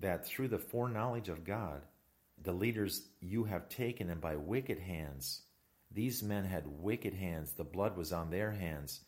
[0.00, 1.82] that through the foreknowledge of God,
[2.42, 5.42] the leaders you have taken and by wicked hands,
[5.90, 9.00] these men had wicked hands, the blood was on their hands,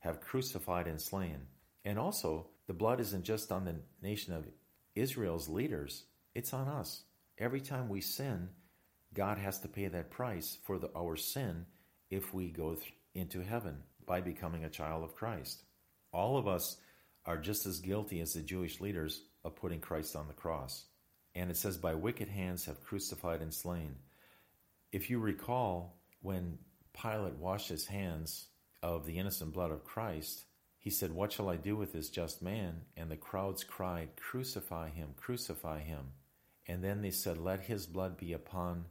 [0.00, 1.46] have crucified and slain.
[1.84, 4.46] And also, the blood isn't just on the nation of
[4.94, 7.02] Israel's leaders, it's on us.
[7.38, 8.48] Every time we sin,
[9.12, 11.66] God has to pay that price for the, our sin
[12.10, 15.62] if we go th- into heaven by becoming a child of Christ.
[16.12, 16.76] All of us
[17.26, 20.84] are just as guilty as the Jewish leaders of putting Christ on the cross.
[21.34, 23.96] And it says, By wicked hands have crucified and slain.
[24.92, 26.58] If you recall, when
[26.94, 28.46] Pilate washed his hands
[28.82, 30.46] of the innocent blood of Christ,
[30.78, 32.80] he said, What shall I do with this just man?
[32.96, 36.12] And the crowds cried, Crucify him, crucify him.
[36.66, 38.86] And then they said, Let his blood be upon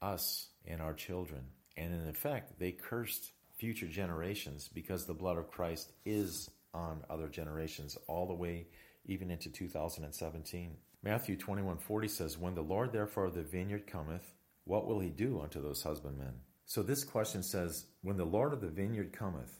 [0.00, 1.42] us and our children.
[1.76, 7.28] And in effect, they cursed future generations because the blood of Christ is on other
[7.28, 8.68] generations all the way
[9.04, 10.76] even into 2017.
[11.02, 14.32] Matthew 21:40 says, "When the Lord therefore of the vineyard cometh,
[14.64, 18.60] what will he do unto those husbandmen?" So this question says, when the Lord of
[18.60, 19.58] the vineyard cometh,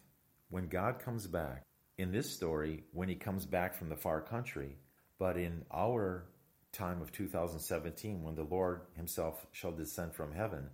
[0.51, 1.62] when God comes back,
[1.97, 4.77] in this story, when he comes back from the far country,
[5.18, 6.27] but in our
[6.71, 10.68] time of 2017, when the Lord himself shall descend from heaven,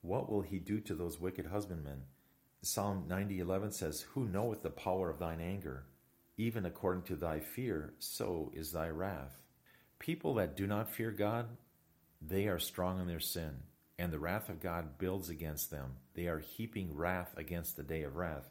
[0.00, 2.04] what will he do to those wicked husbandmen?
[2.62, 5.86] Psalm 90:11 says, "Who knoweth the power of thine anger?
[6.36, 9.42] Even according to thy fear, so is thy wrath."
[9.98, 11.56] People that do not fear God,
[12.22, 13.64] they are strong in their sin,
[14.00, 15.96] and the wrath of God builds against them.
[16.14, 18.48] They are heaping wrath against the day of wrath.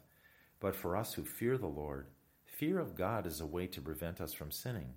[0.60, 2.06] But for us who fear the Lord,
[2.46, 4.94] fear of God is a way to prevent us from sinning.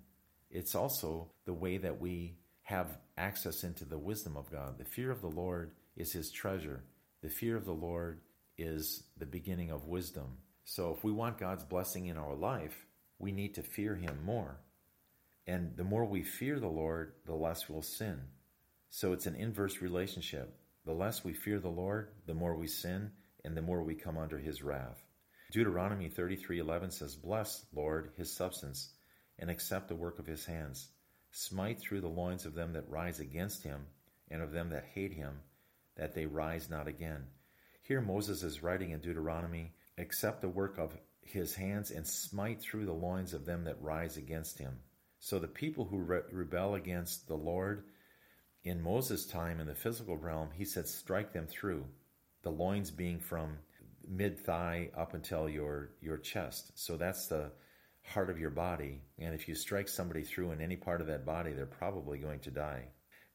[0.52, 4.78] It's also the way that we have access into the wisdom of God.
[4.78, 6.84] The fear of the Lord is his treasure.
[7.20, 8.20] The fear of the Lord
[8.56, 10.38] is the beginning of wisdom.
[10.64, 12.86] So if we want God's blessing in our life,
[13.18, 14.60] we need to fear him more.
[15.48, 18.20] And the more we fear the Lord, the less we'll sin.
[18.96, 20.56] So it's an inverse relationship.
[20.84, 23.10] The less we fear the Lord, the more we sin,
[23.44, 25.04] and the more we come under his wrath.
[25.50, 28.94] Deuteronomy 33:11 says, "Bless, Lord, his substance,
[29.36, 30.92] and accept the work of his hands.
[31.32, 33.88] Smite through the loins of them that rise against him,
[34.30, 35.42] and of them that hate him,
[35.96, 37.26] that they rise not again."
[37.82, 42.86] Here Moses is writing in Deuteronomy, "Accept the work of his hands and smite through
[42.86, 44.84] the loins of them that rise against him."
[45.18, 47.88] So the people who re- rebel against the Lord
[48.64, 51.84] in Moses' time in the physical realm, he said, strike them through,
[52.42, 53.58] the loins being from
[54.08, 56.72] mid thigh up until your, your chest.
[56.74, 57.52] So that's the
[58.02, 59.02] heart of your body.
[59.18, 62.40] And if you strike somebody through in any part of that body, they're probably going
[62.40, 62.86] to die.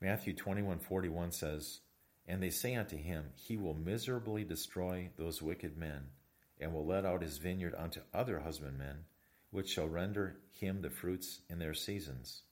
[0.01, 1.81] Matthew 21:41 says,
[2.27, 6.11] "And they say unto him, He will miserably destroy those wicked men,
[6.59, 9.05] and will let out his vineyard unto other husbandmen,
[9.49, 12.43] which shall render him the fruits in their seasons."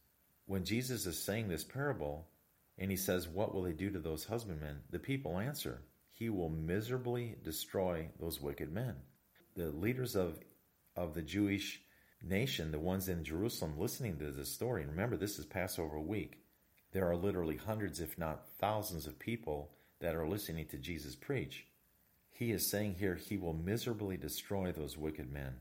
[0.46, 2.28] When Jesus is saying this parable,
[2.78, 4.82] and he says, What will he do to those husbandmen?
[4.90, 5.82] The people answer,
[6.14, 8.96] He will miserably destroy those wicked men.
[9.56, 10.40] The leaders of,
[10.96, 11.82] of the Jewish
[12.24, 16.40] nation, the ones in Jerusalem listening to this story, and remember, this is Passover week,
[16.92, 21.66] there are literally hundreds, if not thousands, of people that are listening to Jesus preach.
[22.32, 25.56] He is saying here, He will miserably destroy those wicked men.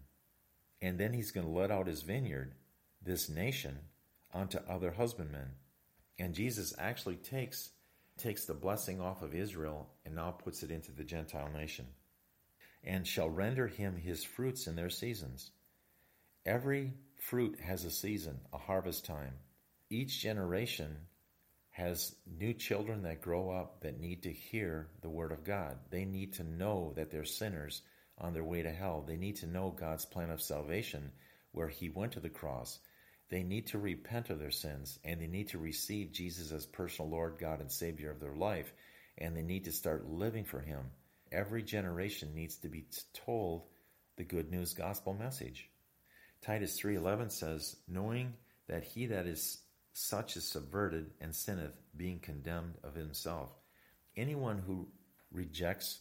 [0.83, 2.55] And then He's going to let out His vineyard,
[3.03, 3.79] this nation,
[4.33, 5.53] onto other husbandmen.
[6.19, 7.71] And Jesus actually takes
[8.19, 11.87] takes the blessing off of Israel and now puts it into the Gentile nation.
[12.83, 15.51] And shall render him his fruits in their seasons.
[16.47, 19.35] Every fruit has a season, a harvest time.
[19.91, 20.97] Each generation
[21.71, 25.77] has new children that grow up that need to hear the word of God.
[25.91, 27.83] They need to know that they're sinners
[28.17, 29.05] on their way to hell.
[29.07, 31.13] They need to know God's plan of salvation
[31.53, 32.79] where he went to the cross
[33.29, 37.11] they need to repent of their sins and they need to receive Jesus as personal
[37.11, 38.73] Lord, God, and Savior of their life.
[39.19, 40.91] And they need to start living for Him.
[41.33, 43.67] Every generation needs to be told
[44.17, 45.69] the good news gospel message.
[46.41, 48.37] Titus 3:11 says, "Knowing
[48.67, 49.63] that he that is
[49.93, 53.53] such is subverted and sinneth, being condemned of himself."
[54.17, 54.93] Anyone who
[55.31, 56.01] rejects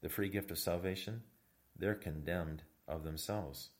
[0.00, 1.22] the free gift of salvation,
[1.76, 3.70] they're condemned of themselves.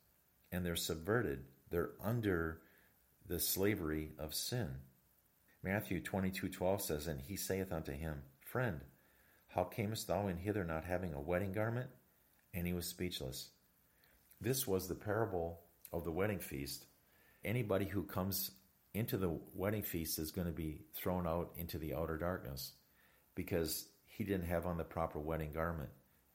[0.53, 1.47] And they're subverted.
[1.71, 2.63] They're under
[3.27, 4.69] the slavery of sin.
[5.63, 8.81] Matthew 22:12 says, And he saith unto him, Friend,
[9.49, 11.91] how camest thou in hither not having a wedding garment?
[12.53, 13.51] And he was speechless.
[14.41, 15.61] This was the parable
[15.93, 16.85] of the wedding feast.
[17.45, 18.51] Anybody who comes
[18.93, 22.73] into the wedding feast is going to be thrown out into the outer darkness
[23.35, 25.91] because he didn't have on the proper wedding garment.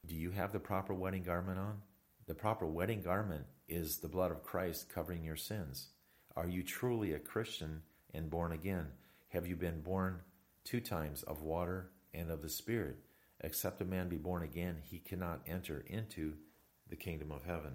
[0.06, 1.82] Do you have the proper wedding garment on?
[2.28, 5.90] The proper wedding garment is the blood of Christ covering your sins.
[6.40, 7.82] Are you truly a Christian
[8.14, 8.88] and born again?
[9.28, 10.22] Have you been born
[10.64, 12.96] two times of water and of the Spirit?
[13.42, 16.36] Except a man be born again, he cannot enter into
[16.90, 17.74] the kingdom of heaven.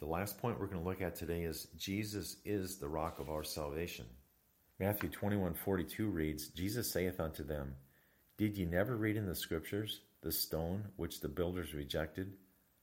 [0.00, 3.30] The last point we're going to look at today is Jesus is the rock of
[3.30, 4.04] our salvation.
[4.78, 7.76] Matthew 21:42 reads, Jesus saith unto them,
[8.36, 12.34] Did ye never read in the scriptures, the stone which the builders rejected,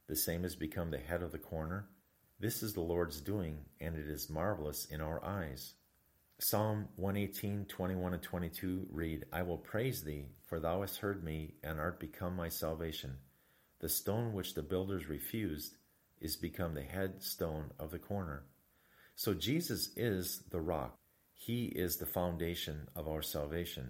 [0.08, 1.89] the same has become the head of the corner?
[2.41, 5.73] This is the Lord's doing, and it is marvelous in our eyes.
[6.39, 11.56] Psalm 118, 21 and 22 read, I will praise thee, for thou hast heard me,
[11.65, 13.17] and art become my salvation.
[13.82, 15.75] The stone which the builders refused
[16.21, 18.45] is become the head stone of the corner.
[19.17, 20.97] So Jesus is the rock.
[21.34, 23.89] He is the foundation of our salvation.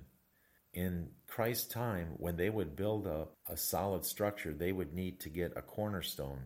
[0.73, 5.29] In Christ's time, when they would build a, a solid structure, they would need to
[5.29, 6.39] get a cornerstone.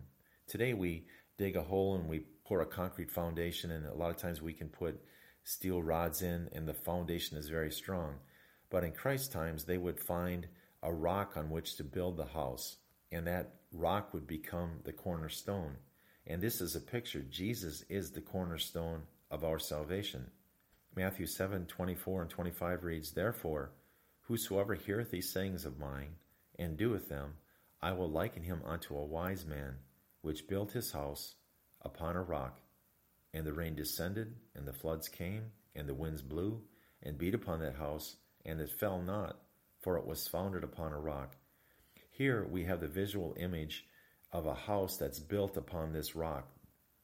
[0.46, 4.16] Today we dig a hole and we pour a concrete foundation, and a lot of
[4.16, 5.00] times we can put
[5.44, 8.16] steel rods in, and the foundation is very strong.
[8.70, 10.46] But in Christ's times, they would find
[10.82, 12.76] a rock on which to build the house,
[13.10, 15.76] and that rock would become the cornerstone.
[16.26, 17.22] And this is a picture.
[17.22, 20.30] Jesus is the cornerstone of our salvation.
[20.94, 23.72] Matthew 7 24 and 25 reads, Therefore,
[24.22, 26.16] whosoever heareth these sayings of mine,
[26.58, 27.34] and doeth them,
[27.82, 29.76] I will liken him unto a wise man
[30.24, 31.34] which built his house
[31.82, 32.58] upon a rock.
[33.34, 36.62] And the rain descended, and the floods came, and the winds blew,
[37.02, 39.38] and beat upon that house, and it fell not,
[39.82, 41.36] for it was founded upon a rock.
[42.10, 43.84] Here we have the visual image
[44.32, 46.48] of a house that's built upon this rock.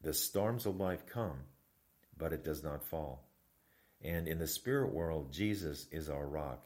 [0.02, 1.40] The storms of life come,
[2.16, 3.28] but it does not fall.
[4.00, 6.64] And in the spirit world, Jesus is our rock.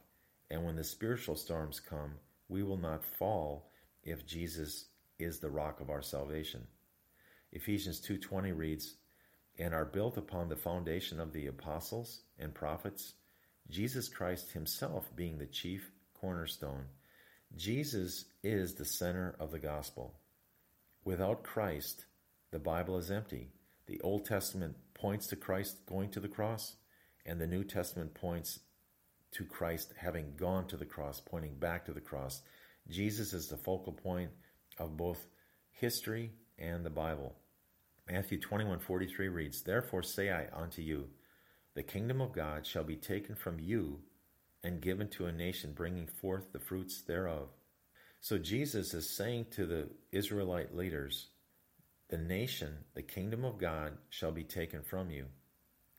[0.50, 2.12] And when the spiritual storms come,
[2.48, 3.72] we will not fall
[4.04, 4.84] if Jesus
[5.18, 6.66] is the rock of our salvation.
[7.52, 8.96] Ephesians 2:20 reads,
[9.56, 13.14] "And are built upon the foundation of the apostles and prophets,
[13.68, 16.88] Jesus Christ himself being the chief cornerstone."
[17.54, 20.20] Jesus is the center of the gospel.
[21.04, 22.06] Without Christ,
[22.50, 23.52] the Bible is empty.
[23.86, 26.76] The Old Testament points to Christ going to the cross,
[27.24, 28.60] and the New Testament points
[29.32, 32.42] to Christ having gone to the cross, pointing back to the cross.
[32.88, 34.32] Jesus is the focal point
[34.78, 35.26] of both
[35.70, 37.36] history and the Bible.
[38.08, 41.10] Matthew 21:43 reads, "Therefore say I unto you,
[41.74, 44.04] the kingdom of God shall be taken from you
[44.62, 47.50] and given to a nation bringing forth the fruits thereof."
[48.20, 51.30] So Jesus is saying to the Israelite leaders,
[52.08, 55.30] the nation, the kingdom of God shall be taken from you,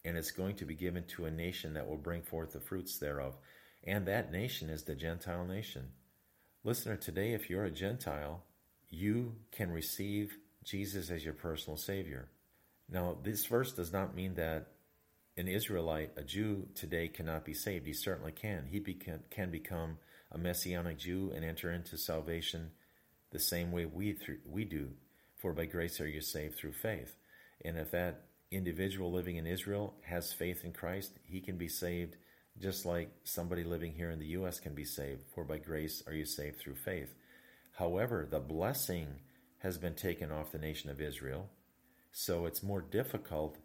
[0.03, 2.97] and it's going to be given to a nation that will bring forth the fruits
[2.97, 3.37] thereof.
[3.83, 5.93] And that nation is the Gentile nation.
[6.63, 8.45] Listener, today, if you're a Gentile,
[8.89, 12.29] you can receive Jesus as your personal Savior.
[12.89, 14.67] Now, this verse does not mean that
[15.37, 17.85] an Israelite, a Jew today, cannot be saved.
[17.85, 18.67] He certainly can.
[18.69, 18.79] He
[19.29, 19.97] can become
[20.31, 22.71] a Messianic Jew and enter into salvation
[23.31, 24.89] the same way we, we do.
[25.37, 27.15] For by grace are you saved through faith.
[27.63, 32.15] And if that individual living in Israel has faith in Christ, he can be saved
[32.59, 34.59] just like somebody living here in the U.S.
[34.59, 35.21] can be saved.
[35.33, 37.13] For by grace are you saved through faith.
[37.75, 39.19] However, the blessing
[39.59, 41.49] has been taken off the nation of Israel,
[42.11, 43.57] so it's more difficult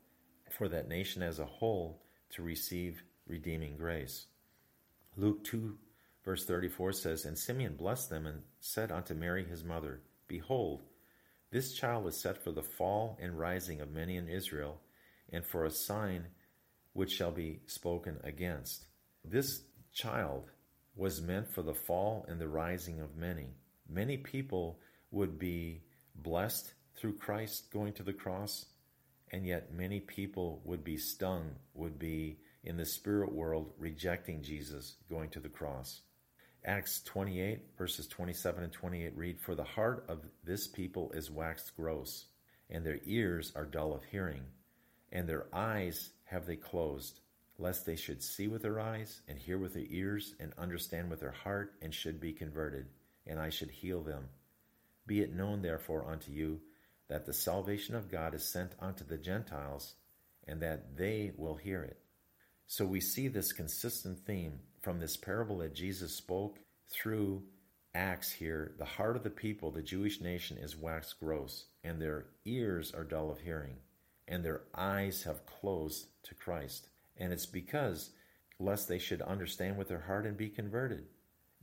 [0.51, 4.27] for that nation as a whole to receive redeeming grace.
[5.17, 5.77] Luke 2,
[6.25, 10.83] verse 34 says, And Simeon blessed them and said unto Mary his mother, Behold,
[11.53, 14.81] this child is set for the fall and rising of many in Israel,
[15.33, 16.27] and for a sign
[16.95, 18.87] which shall be spoken against.
[19.25, 20.51] This child
[20.97, 23.55] was meant for the fall and the rising of many.
[23.93, 24.78] Many people
[25.11, 25.82] would be
[26.14, 28.66] blessed through Christ going to the cross,
[29.32, 34.95] and yet many people would be stung, would be in the spirit world rejecting Jesus
[35.09, 36.03] going to the cross.
[36.64, 41.74] Acts 28, verses 27 and 28 read, For the heart of this people is waxed
[41.76, 42.26] gross,
[42.68, 44.43] and their ears are dull of hearing,
[45.11, 47.20] and their eyes have they closed,
[47.59, 51.20] lest they should see with their eyes, and hear with their ears, and understand with
[51.20, 52.86] their heart, and should be converted,
[53.27, 54.29] and I should heal them.
[55.07, 56.61] Be it known therefore unto you
[57.09, 59.95] that the salvation of God is sent unto the Gentiles,
[60.47, 61.99] and that they will hear it.
[62.66, 66.59] So we see this consistent theme from this parable that Jesus spoke
[66.89, 67.43] through
[67.93, 68.73] Acts here.
[68.79, 73.03] The heart of the people, the Jewish nation, is waxed gross, and their ears are
[73.03, 73.79] dull of hearing,
[74.29, 76.89] and their eyes have closed to Christ.
[77.16, 78.11] And it's because,
[78.61, 81.07] lest they should understand with their heart and be converted,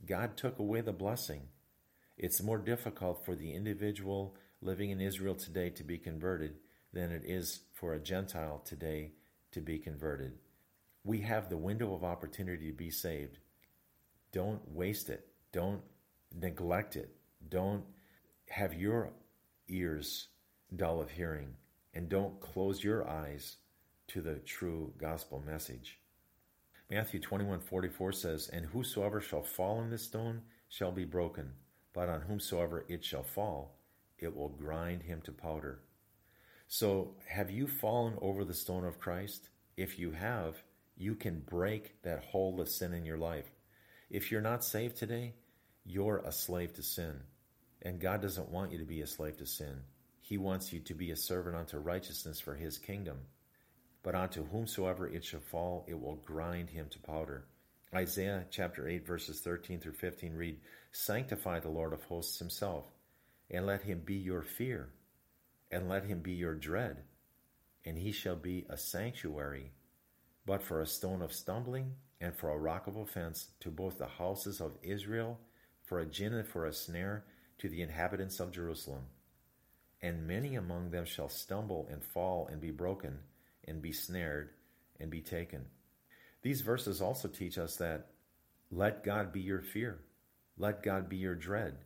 [0.06, 1.42] God took away the blessing.
[2.16, 6.56] It's more difficult for the individual living in Israel today to be converted
[6.92, 9.12] than it is for a Gentile today
[9.52, 10.32] to be converted.
[11.04, 13.38] We have the window of opportunity to be saved.
[14.32, 15.28] Don't waste it.
[15.52, 15.82] Don't
[16.34, 17.10] neglect it.
[17.48, 17.84] Don't
[18.48, 19.10] have your
[19.68, 20.28] ears
[20.74, 21.54] dull of hearing.
[21.94, 23.56] And don't close your eyes
[24.08, 25.98] to the true gospel message.
[26.90, 31.54] Matthew 21:44 says, "And whosoever shall fall on this stone shall be broken,
[31.92, 33.78] but on whomsoever it shall fall,
[34.18, 35.82] it will grind him to powder."
[36.66, 39.50] So, have you fallen over the stone of Christ?
[39.76, 40.62] If you have,
[40.96, 43.50] you can break that hold of sin in your life.
[44.10, 45.34] If you're not saved today,
[45.84, 47.22] you're a slave to sin.
[47.82, 49.84] And God doesn't want you to be a slave to sin.
[50.20, 53.28] He wants you to be a servant unto righteousness for his kingdom.
[54.02, 57.44] But unto whomsoever it shall fall, it will grind him to powder.
[57.94, 60.60] Isaiah chapter 8, verses 13 through 15 read,
[60.92, 62.84] Sanctify the Lord of hosts himself,
[63.50, 64.90] and let him be your fear,
[65.70, 66.98] and let him be your dread,
[67.84, 69.72] and he shall be a sanctuary
[70.48, 71.92] but for a stone of stumbling
[72.22, 75.38] and for a rock of offense to both the houses of Israel,
[75.84, 77.26] for a gin and for a snare
[77.58, 79.02] to the inhabitants of Jerusalem.
[80.00, 83.18] And many among them shall stumble and fall and be broken
[83.68, 84.50] and be snared
[84.98, 85.66] and be taken.
[86.42, 88.06] These verses also teach us that
[88.70, 90.00] let God be your fear,
[90.56, 91.78] let God be your dread.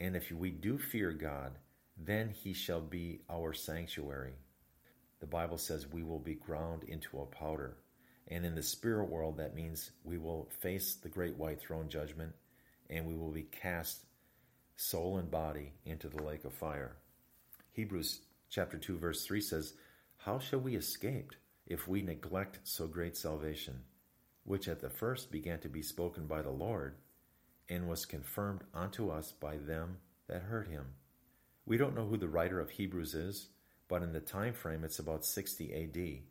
[0.00, 1.52] And if we do fear God,
[1.96, 4.34] then he shall be our sanctuary.
[5.20, 7.78] The Bible says we will be ground into a powder.
[8.28, 12.32] And in the spirit world, that means we will face the great white throne judgment
[12.90, 14.04] and we will be cast
[14.76, 16.96] soul and body into the lake of fire.
[17.72, 18.20] Hebrews
[18.50, 19.74] chapter 2 verse 3 says,
[20.26, 23.84] "How shall we escape if we neglect so great salvation,
[24.42, 26.96] which at the first began to be spoken by the Lord
[27.68, 30.96] and was confirmed unto us by them that heard him?"
[31.64, 33.50] We don't know who the writer of Hebrews is,
[33.86, 36.24] but in the time frame it's about 60 AD.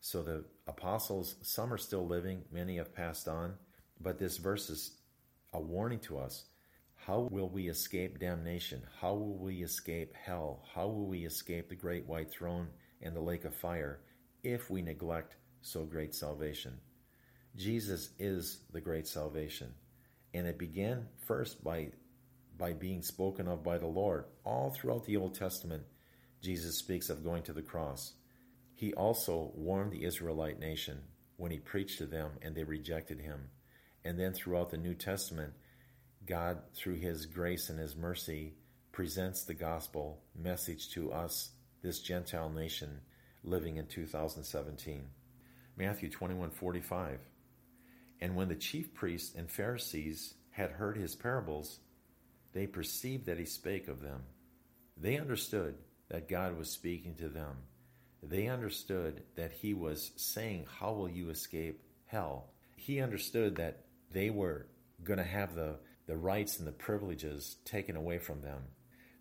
[0.00, 3.58] So the apostles, some are still living, many have passed on,
[4.00, 4.96] but this verse is
[5.52, 6.46] a warning to us.
[6.94, 8.86] How will we escape damnation?
[8.98, 10.64] How will we escape hell?
[10.72, 12.72] How will we escape the great white throne
[13.02, 14.00] and the lake of fire
[14.42, 16.78] if we neglect so great salvation?
[17.56, 19.74] Jesus is the great salvation.
[20.34, 21.88] And it began first by,
[22.56, 24.24] by being spoken of by the Lord.
[24.44, 25.82] All throughout the Old Testament,
[26.40, 28.14] Jesus speaks of going to the cross.
[28.74, 31.02] He also warned the Israelite nation
[31.36, 33.50] when he preached to them and they rejected him.
[34.04, 35.52] And then throughout the New Testament,
[36.26, 38.54] God, through his grace and his mercy,
[38.90, 41.50] presents the gospel message to us,
[41.82, 43.00] this Gentile nation
[43.44, 45.04] living in 2017.
[45.76, 47.18] Matthew 21:45.
[48.20, 51.80] And when the chief priests and Pharisees had heard his parables,
[52.52, 54.22] they perceived that he spake of them.
[54.96, 55.76] They understood
[56.08, 57.56] that God was speaking to them.
[58.22, 62.50] They understood that he was saying, How will you escape hell?
[62.76, 64.66] He understood that they were
[65.02, 68.62] going to have the, the rights and the privileges taken away from them.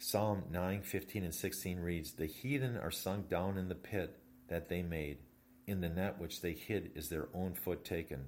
[0.04, 4.68] Psalm 9, 15, and 16 reads, The heathen are sunk down in the pit that
[4.68, 5.20] they made.
[5.68, 8.26] In the net which they hid is their own foot taken.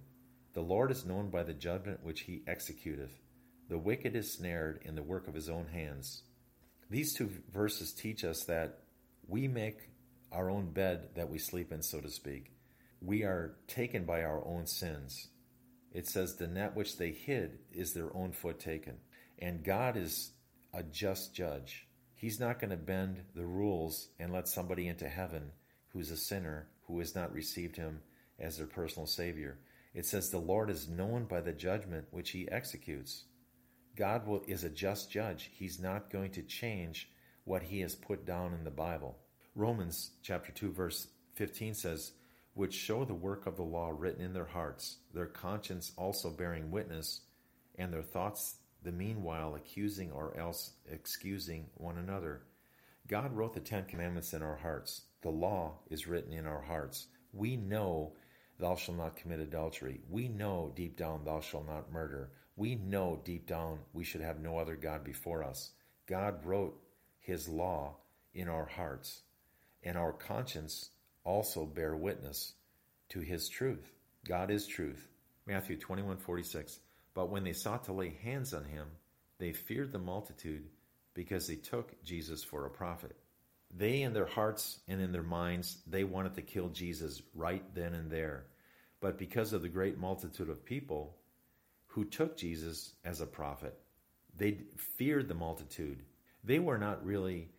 [0.53, 3.15] The Lord is known by the judgment which he executeth.
[3.69, 6.21] The wicked is snared in the work of his own hands.
[6.91, 8.81] These two verses teach us that
[9.27, 9.89] we make
[10.31, 12.51] our own bed that we sleep in, so to speak.
[13.01, 15.27] We are taken by our own sins.
[15.91, 18.97] It says, The net which they hid is their own foot taken.
[19.39, 20.33] And God is
[20.73, 21.87] a just judge.
[22.15, 25.51] He's not going to bend the rules and let somebody into heaven
[25.89, 28.01] who's a sinner who has not received him
[28.39, 29.59] as their personal Savior.
[29.93, 33.25] It says, The Lord is known by the judgment which he executes.
[33.95, 35.51] God will, is a just judge.
[35.53, 37.09] He's not going to change
[37.43, 39.17] what he has put down in the Bible.
[39.55, 42.13] Romans chapter 2 verse 15 says,
[42.53, 46.69] which show the work of the law written in their hearts, their conscience also bearing
[46.69, 47.21] witness,
[47.77, 52.43] and their thoughts the meanwhile accusing or else excusing one another.
[53.07, 55.03] God wrote the Ten Commandments in our hearts.
[55.21, 57.07] The law is written in our hearts.
[57.31, 58.13] We know
[58.59, 60.01] thou shalt not commit adultery.
[60.09, 62.31] We know deep down thou shalt not murder.
[62.55, 65.71] We know deep down we should have no other God before us.
[66.07, 66.79] God wrote
[67.19, 67.97] his law
[68.33, 69.21] in our hearts,
[69.83, 70.89] and our conscience
[71.23, 72.53] also bear witness
[73.09, 73.91] to his truth.
[74.25, 75.07] God is truth.
[75.45, 76.79] Matthew 21:46.
[77.13, 78.87] But when they sought to lay hands on him,
[79.37, 80.67] they feared the multitude
[81.13, 83.15] because they took Jesus for a prophet.
[83.75, 87.93] They in their hearts and in their minds, they wanted to kill Jesus right then
[87.93, 88.45] and there.
[88.99, 91.17] But because of the great multitude of people
[91.87, 93.77] who took Jesus as a prophet,
[94.35, 96.03] they feared the multitude.
[96.43, 97.49] They were not really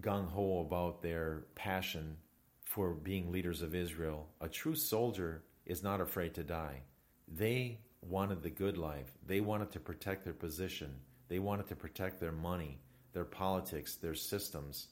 [0.00, 2.16] gung ho about their passion
[2.64, 4.28] for being leaders of Israel.
[4.40, 6.82] A true soldier is not afraid to die.
[7.28, 7.78] They
[8.08, 9.10] wanted the good life.
[9.26, 10.94] They wanted to protect their position.
[11.28, 12.78] They wanted to protect their money,
[13.12, 14.88] their politics, their systems,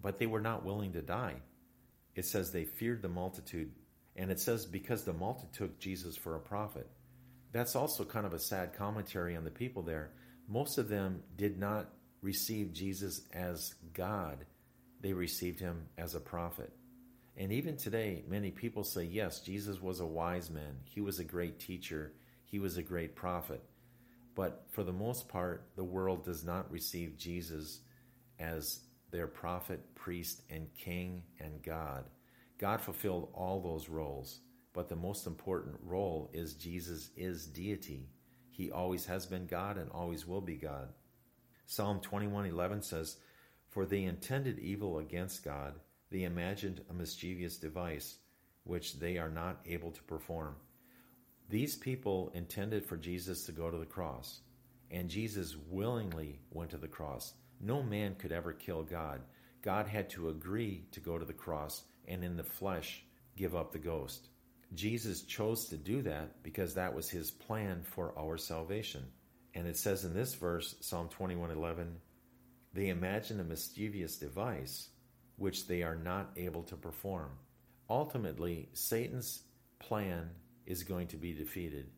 [0.00, 1.36] but they were not willing to die.
[2.14, 3.72] It says they feared the multitude,
[4.16, 6.88] and it says because the multitude took Jesus for a prophet.
[7.52, 10.10] That's also kind of a sad commentary on the people there.
[10.48, 11.88] Most of them did not
[12.20, 14.44] receive Jesus as God,
[15.00, 16.72] they received him as a prophet.
[17.36, 20.76] And even today, many people say, yes, Jesus was a wise man.
[20.84, 22.12] He was a great teacher.
[22.54, 23.64] He was a great prophet.
[24.36, 27.80] But for the most part, the world does not receive Jesus
[28.38, 28.78] as
[29.10, 32.04] their prophet, priest, and king and God.
[32.58, 34.38] God fulfilled all those roles,
[34.72, 38.06] but the most important role is Jesus is deity.
[38.52, 40.94] He always has been God and always will be God.
[41.66, 43.16] Psalm 21:11 says,
[43.68, 45.80] "For they intended evil against God,
[46.10, 48.18] they imagined a mischievous device
[48.62, 50.54] which they are not able to perform.
[51.48, 54.40] These people intended for Jesus to go to the cross,
[54.90, 57.34] and Jesus willingly went to the cross.
[57.60, 59.20] No man could ever kill God.
[59.62, 63.04] God had to agree to go to the cross and in the flesh
[63.36, 64.28] give up the ghost.
[64.74, 69.04] Jesus chose to do that because that was his plan for our salvation.
[69.54, 72.00] And it says in this verse, Psalm 21:11,
[72.72, 74.88] they imagine a mischievous device
[75.36, 77.30] which they are not able to perform.
[77.88, 79.42] Ultimately, Satan's
[79.78, 80.30] plan
[80.66, 81.90] is going to be defeated.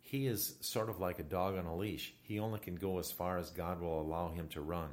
[0.00, 2.14] He is sort of like a dog on a leash.
[2.22, 4.90] He only can go as far as God will allow him to run.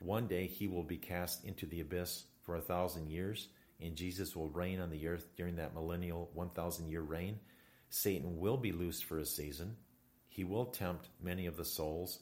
[0.00, 3.48] One day he will be cast into the abyss for a thousand years,
[3.80, 7.38] and Jesus will reign on the earth during that millennial 1,000 year reign.
[7.90, 9.76] Satan will be loosed for a season.
[10.28, 12.20] He will tempt many of the souls.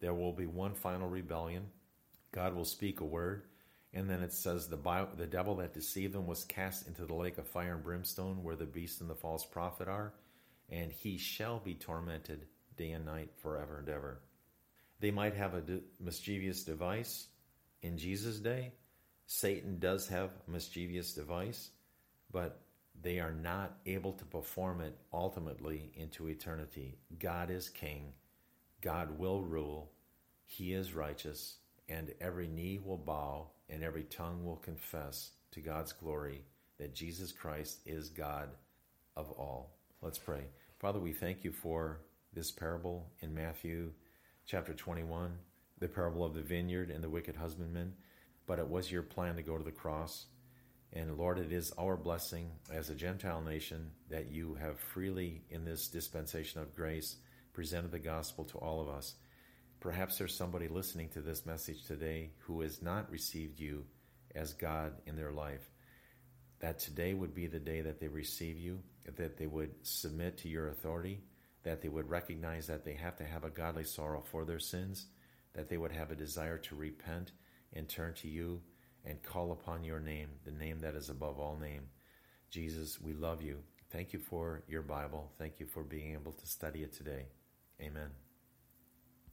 [0.00, 1.66] There will be one final rebellion.
[2.30, 3.42] God will speak a word
[3.92, 7.38] and then it says the the devil that deceived them was cast into the lake
[7.38, 10.12] of fire and brimstone, where the beast and the false prophet are,
[10.68, 14.20] and he shall be tormented day and night forever and ever.
[15.00, 15.62] They might have a
[16.00, 17.28] mischievous device
[17.82, 18.72] in Jesus' day.
[19.26, 21.70] Satan does have a mischievous device,
[22.32, 22.60] but
[23.00, 26.98] they are not able to perform it ultimately into eternity.
[27.18, 28.12] God is king.
[28.80, 29.92] God will rule.
[30.44, 31.56] He is righteous,
[31.88, 36.42] and every knee will bow and every tongue will confess to God's glory
[36.78, 38.50] that Jesus Christ is God
[39.16, 39.76] of all.
[40.00, 40.44] Let's pray.
[40.78, 42.00] Father, we thank you for
[42.32, 43.90] this parable in Matthew
[44.46, 45.32] chapter 21,
[45.80, 47.94] the parable of the vineyard and the wicked husbandman.
[48.46, 50.26] But it was your plan to go to the cross.
[50.92, 55.64] And Lord, it is our blessing as a Gentile nation that you have freely, in
[55.64, 57.16] this dispensation of grace,
[57.52, 59.14] presented the gospel to all of us.
[59.80, 63.84] Perhaps there's somebody listening to this message today who has not received you
[64.34, 65.70] as God in their life.
[66.60, 68.80] That today would be the day that they receive you,
[69.16, 71.20] that they would submit to your authority,
[71.62, 75.06] that they would recognize that they have to have a godly sorrow for their sins,
[75.54, 77.30] that they would have a desire to repent
[77.72, 78.60] and turn to you
[79.04, 81.82] and call upon your name, the name that is above all name.
[82.50, 83.58] Jesus, we love you.
[83.90, 85.30] Thank you for your Bible.
[85.38, 87.26] Thank you for being able to study it today.
[87.80, 88.27] Amen.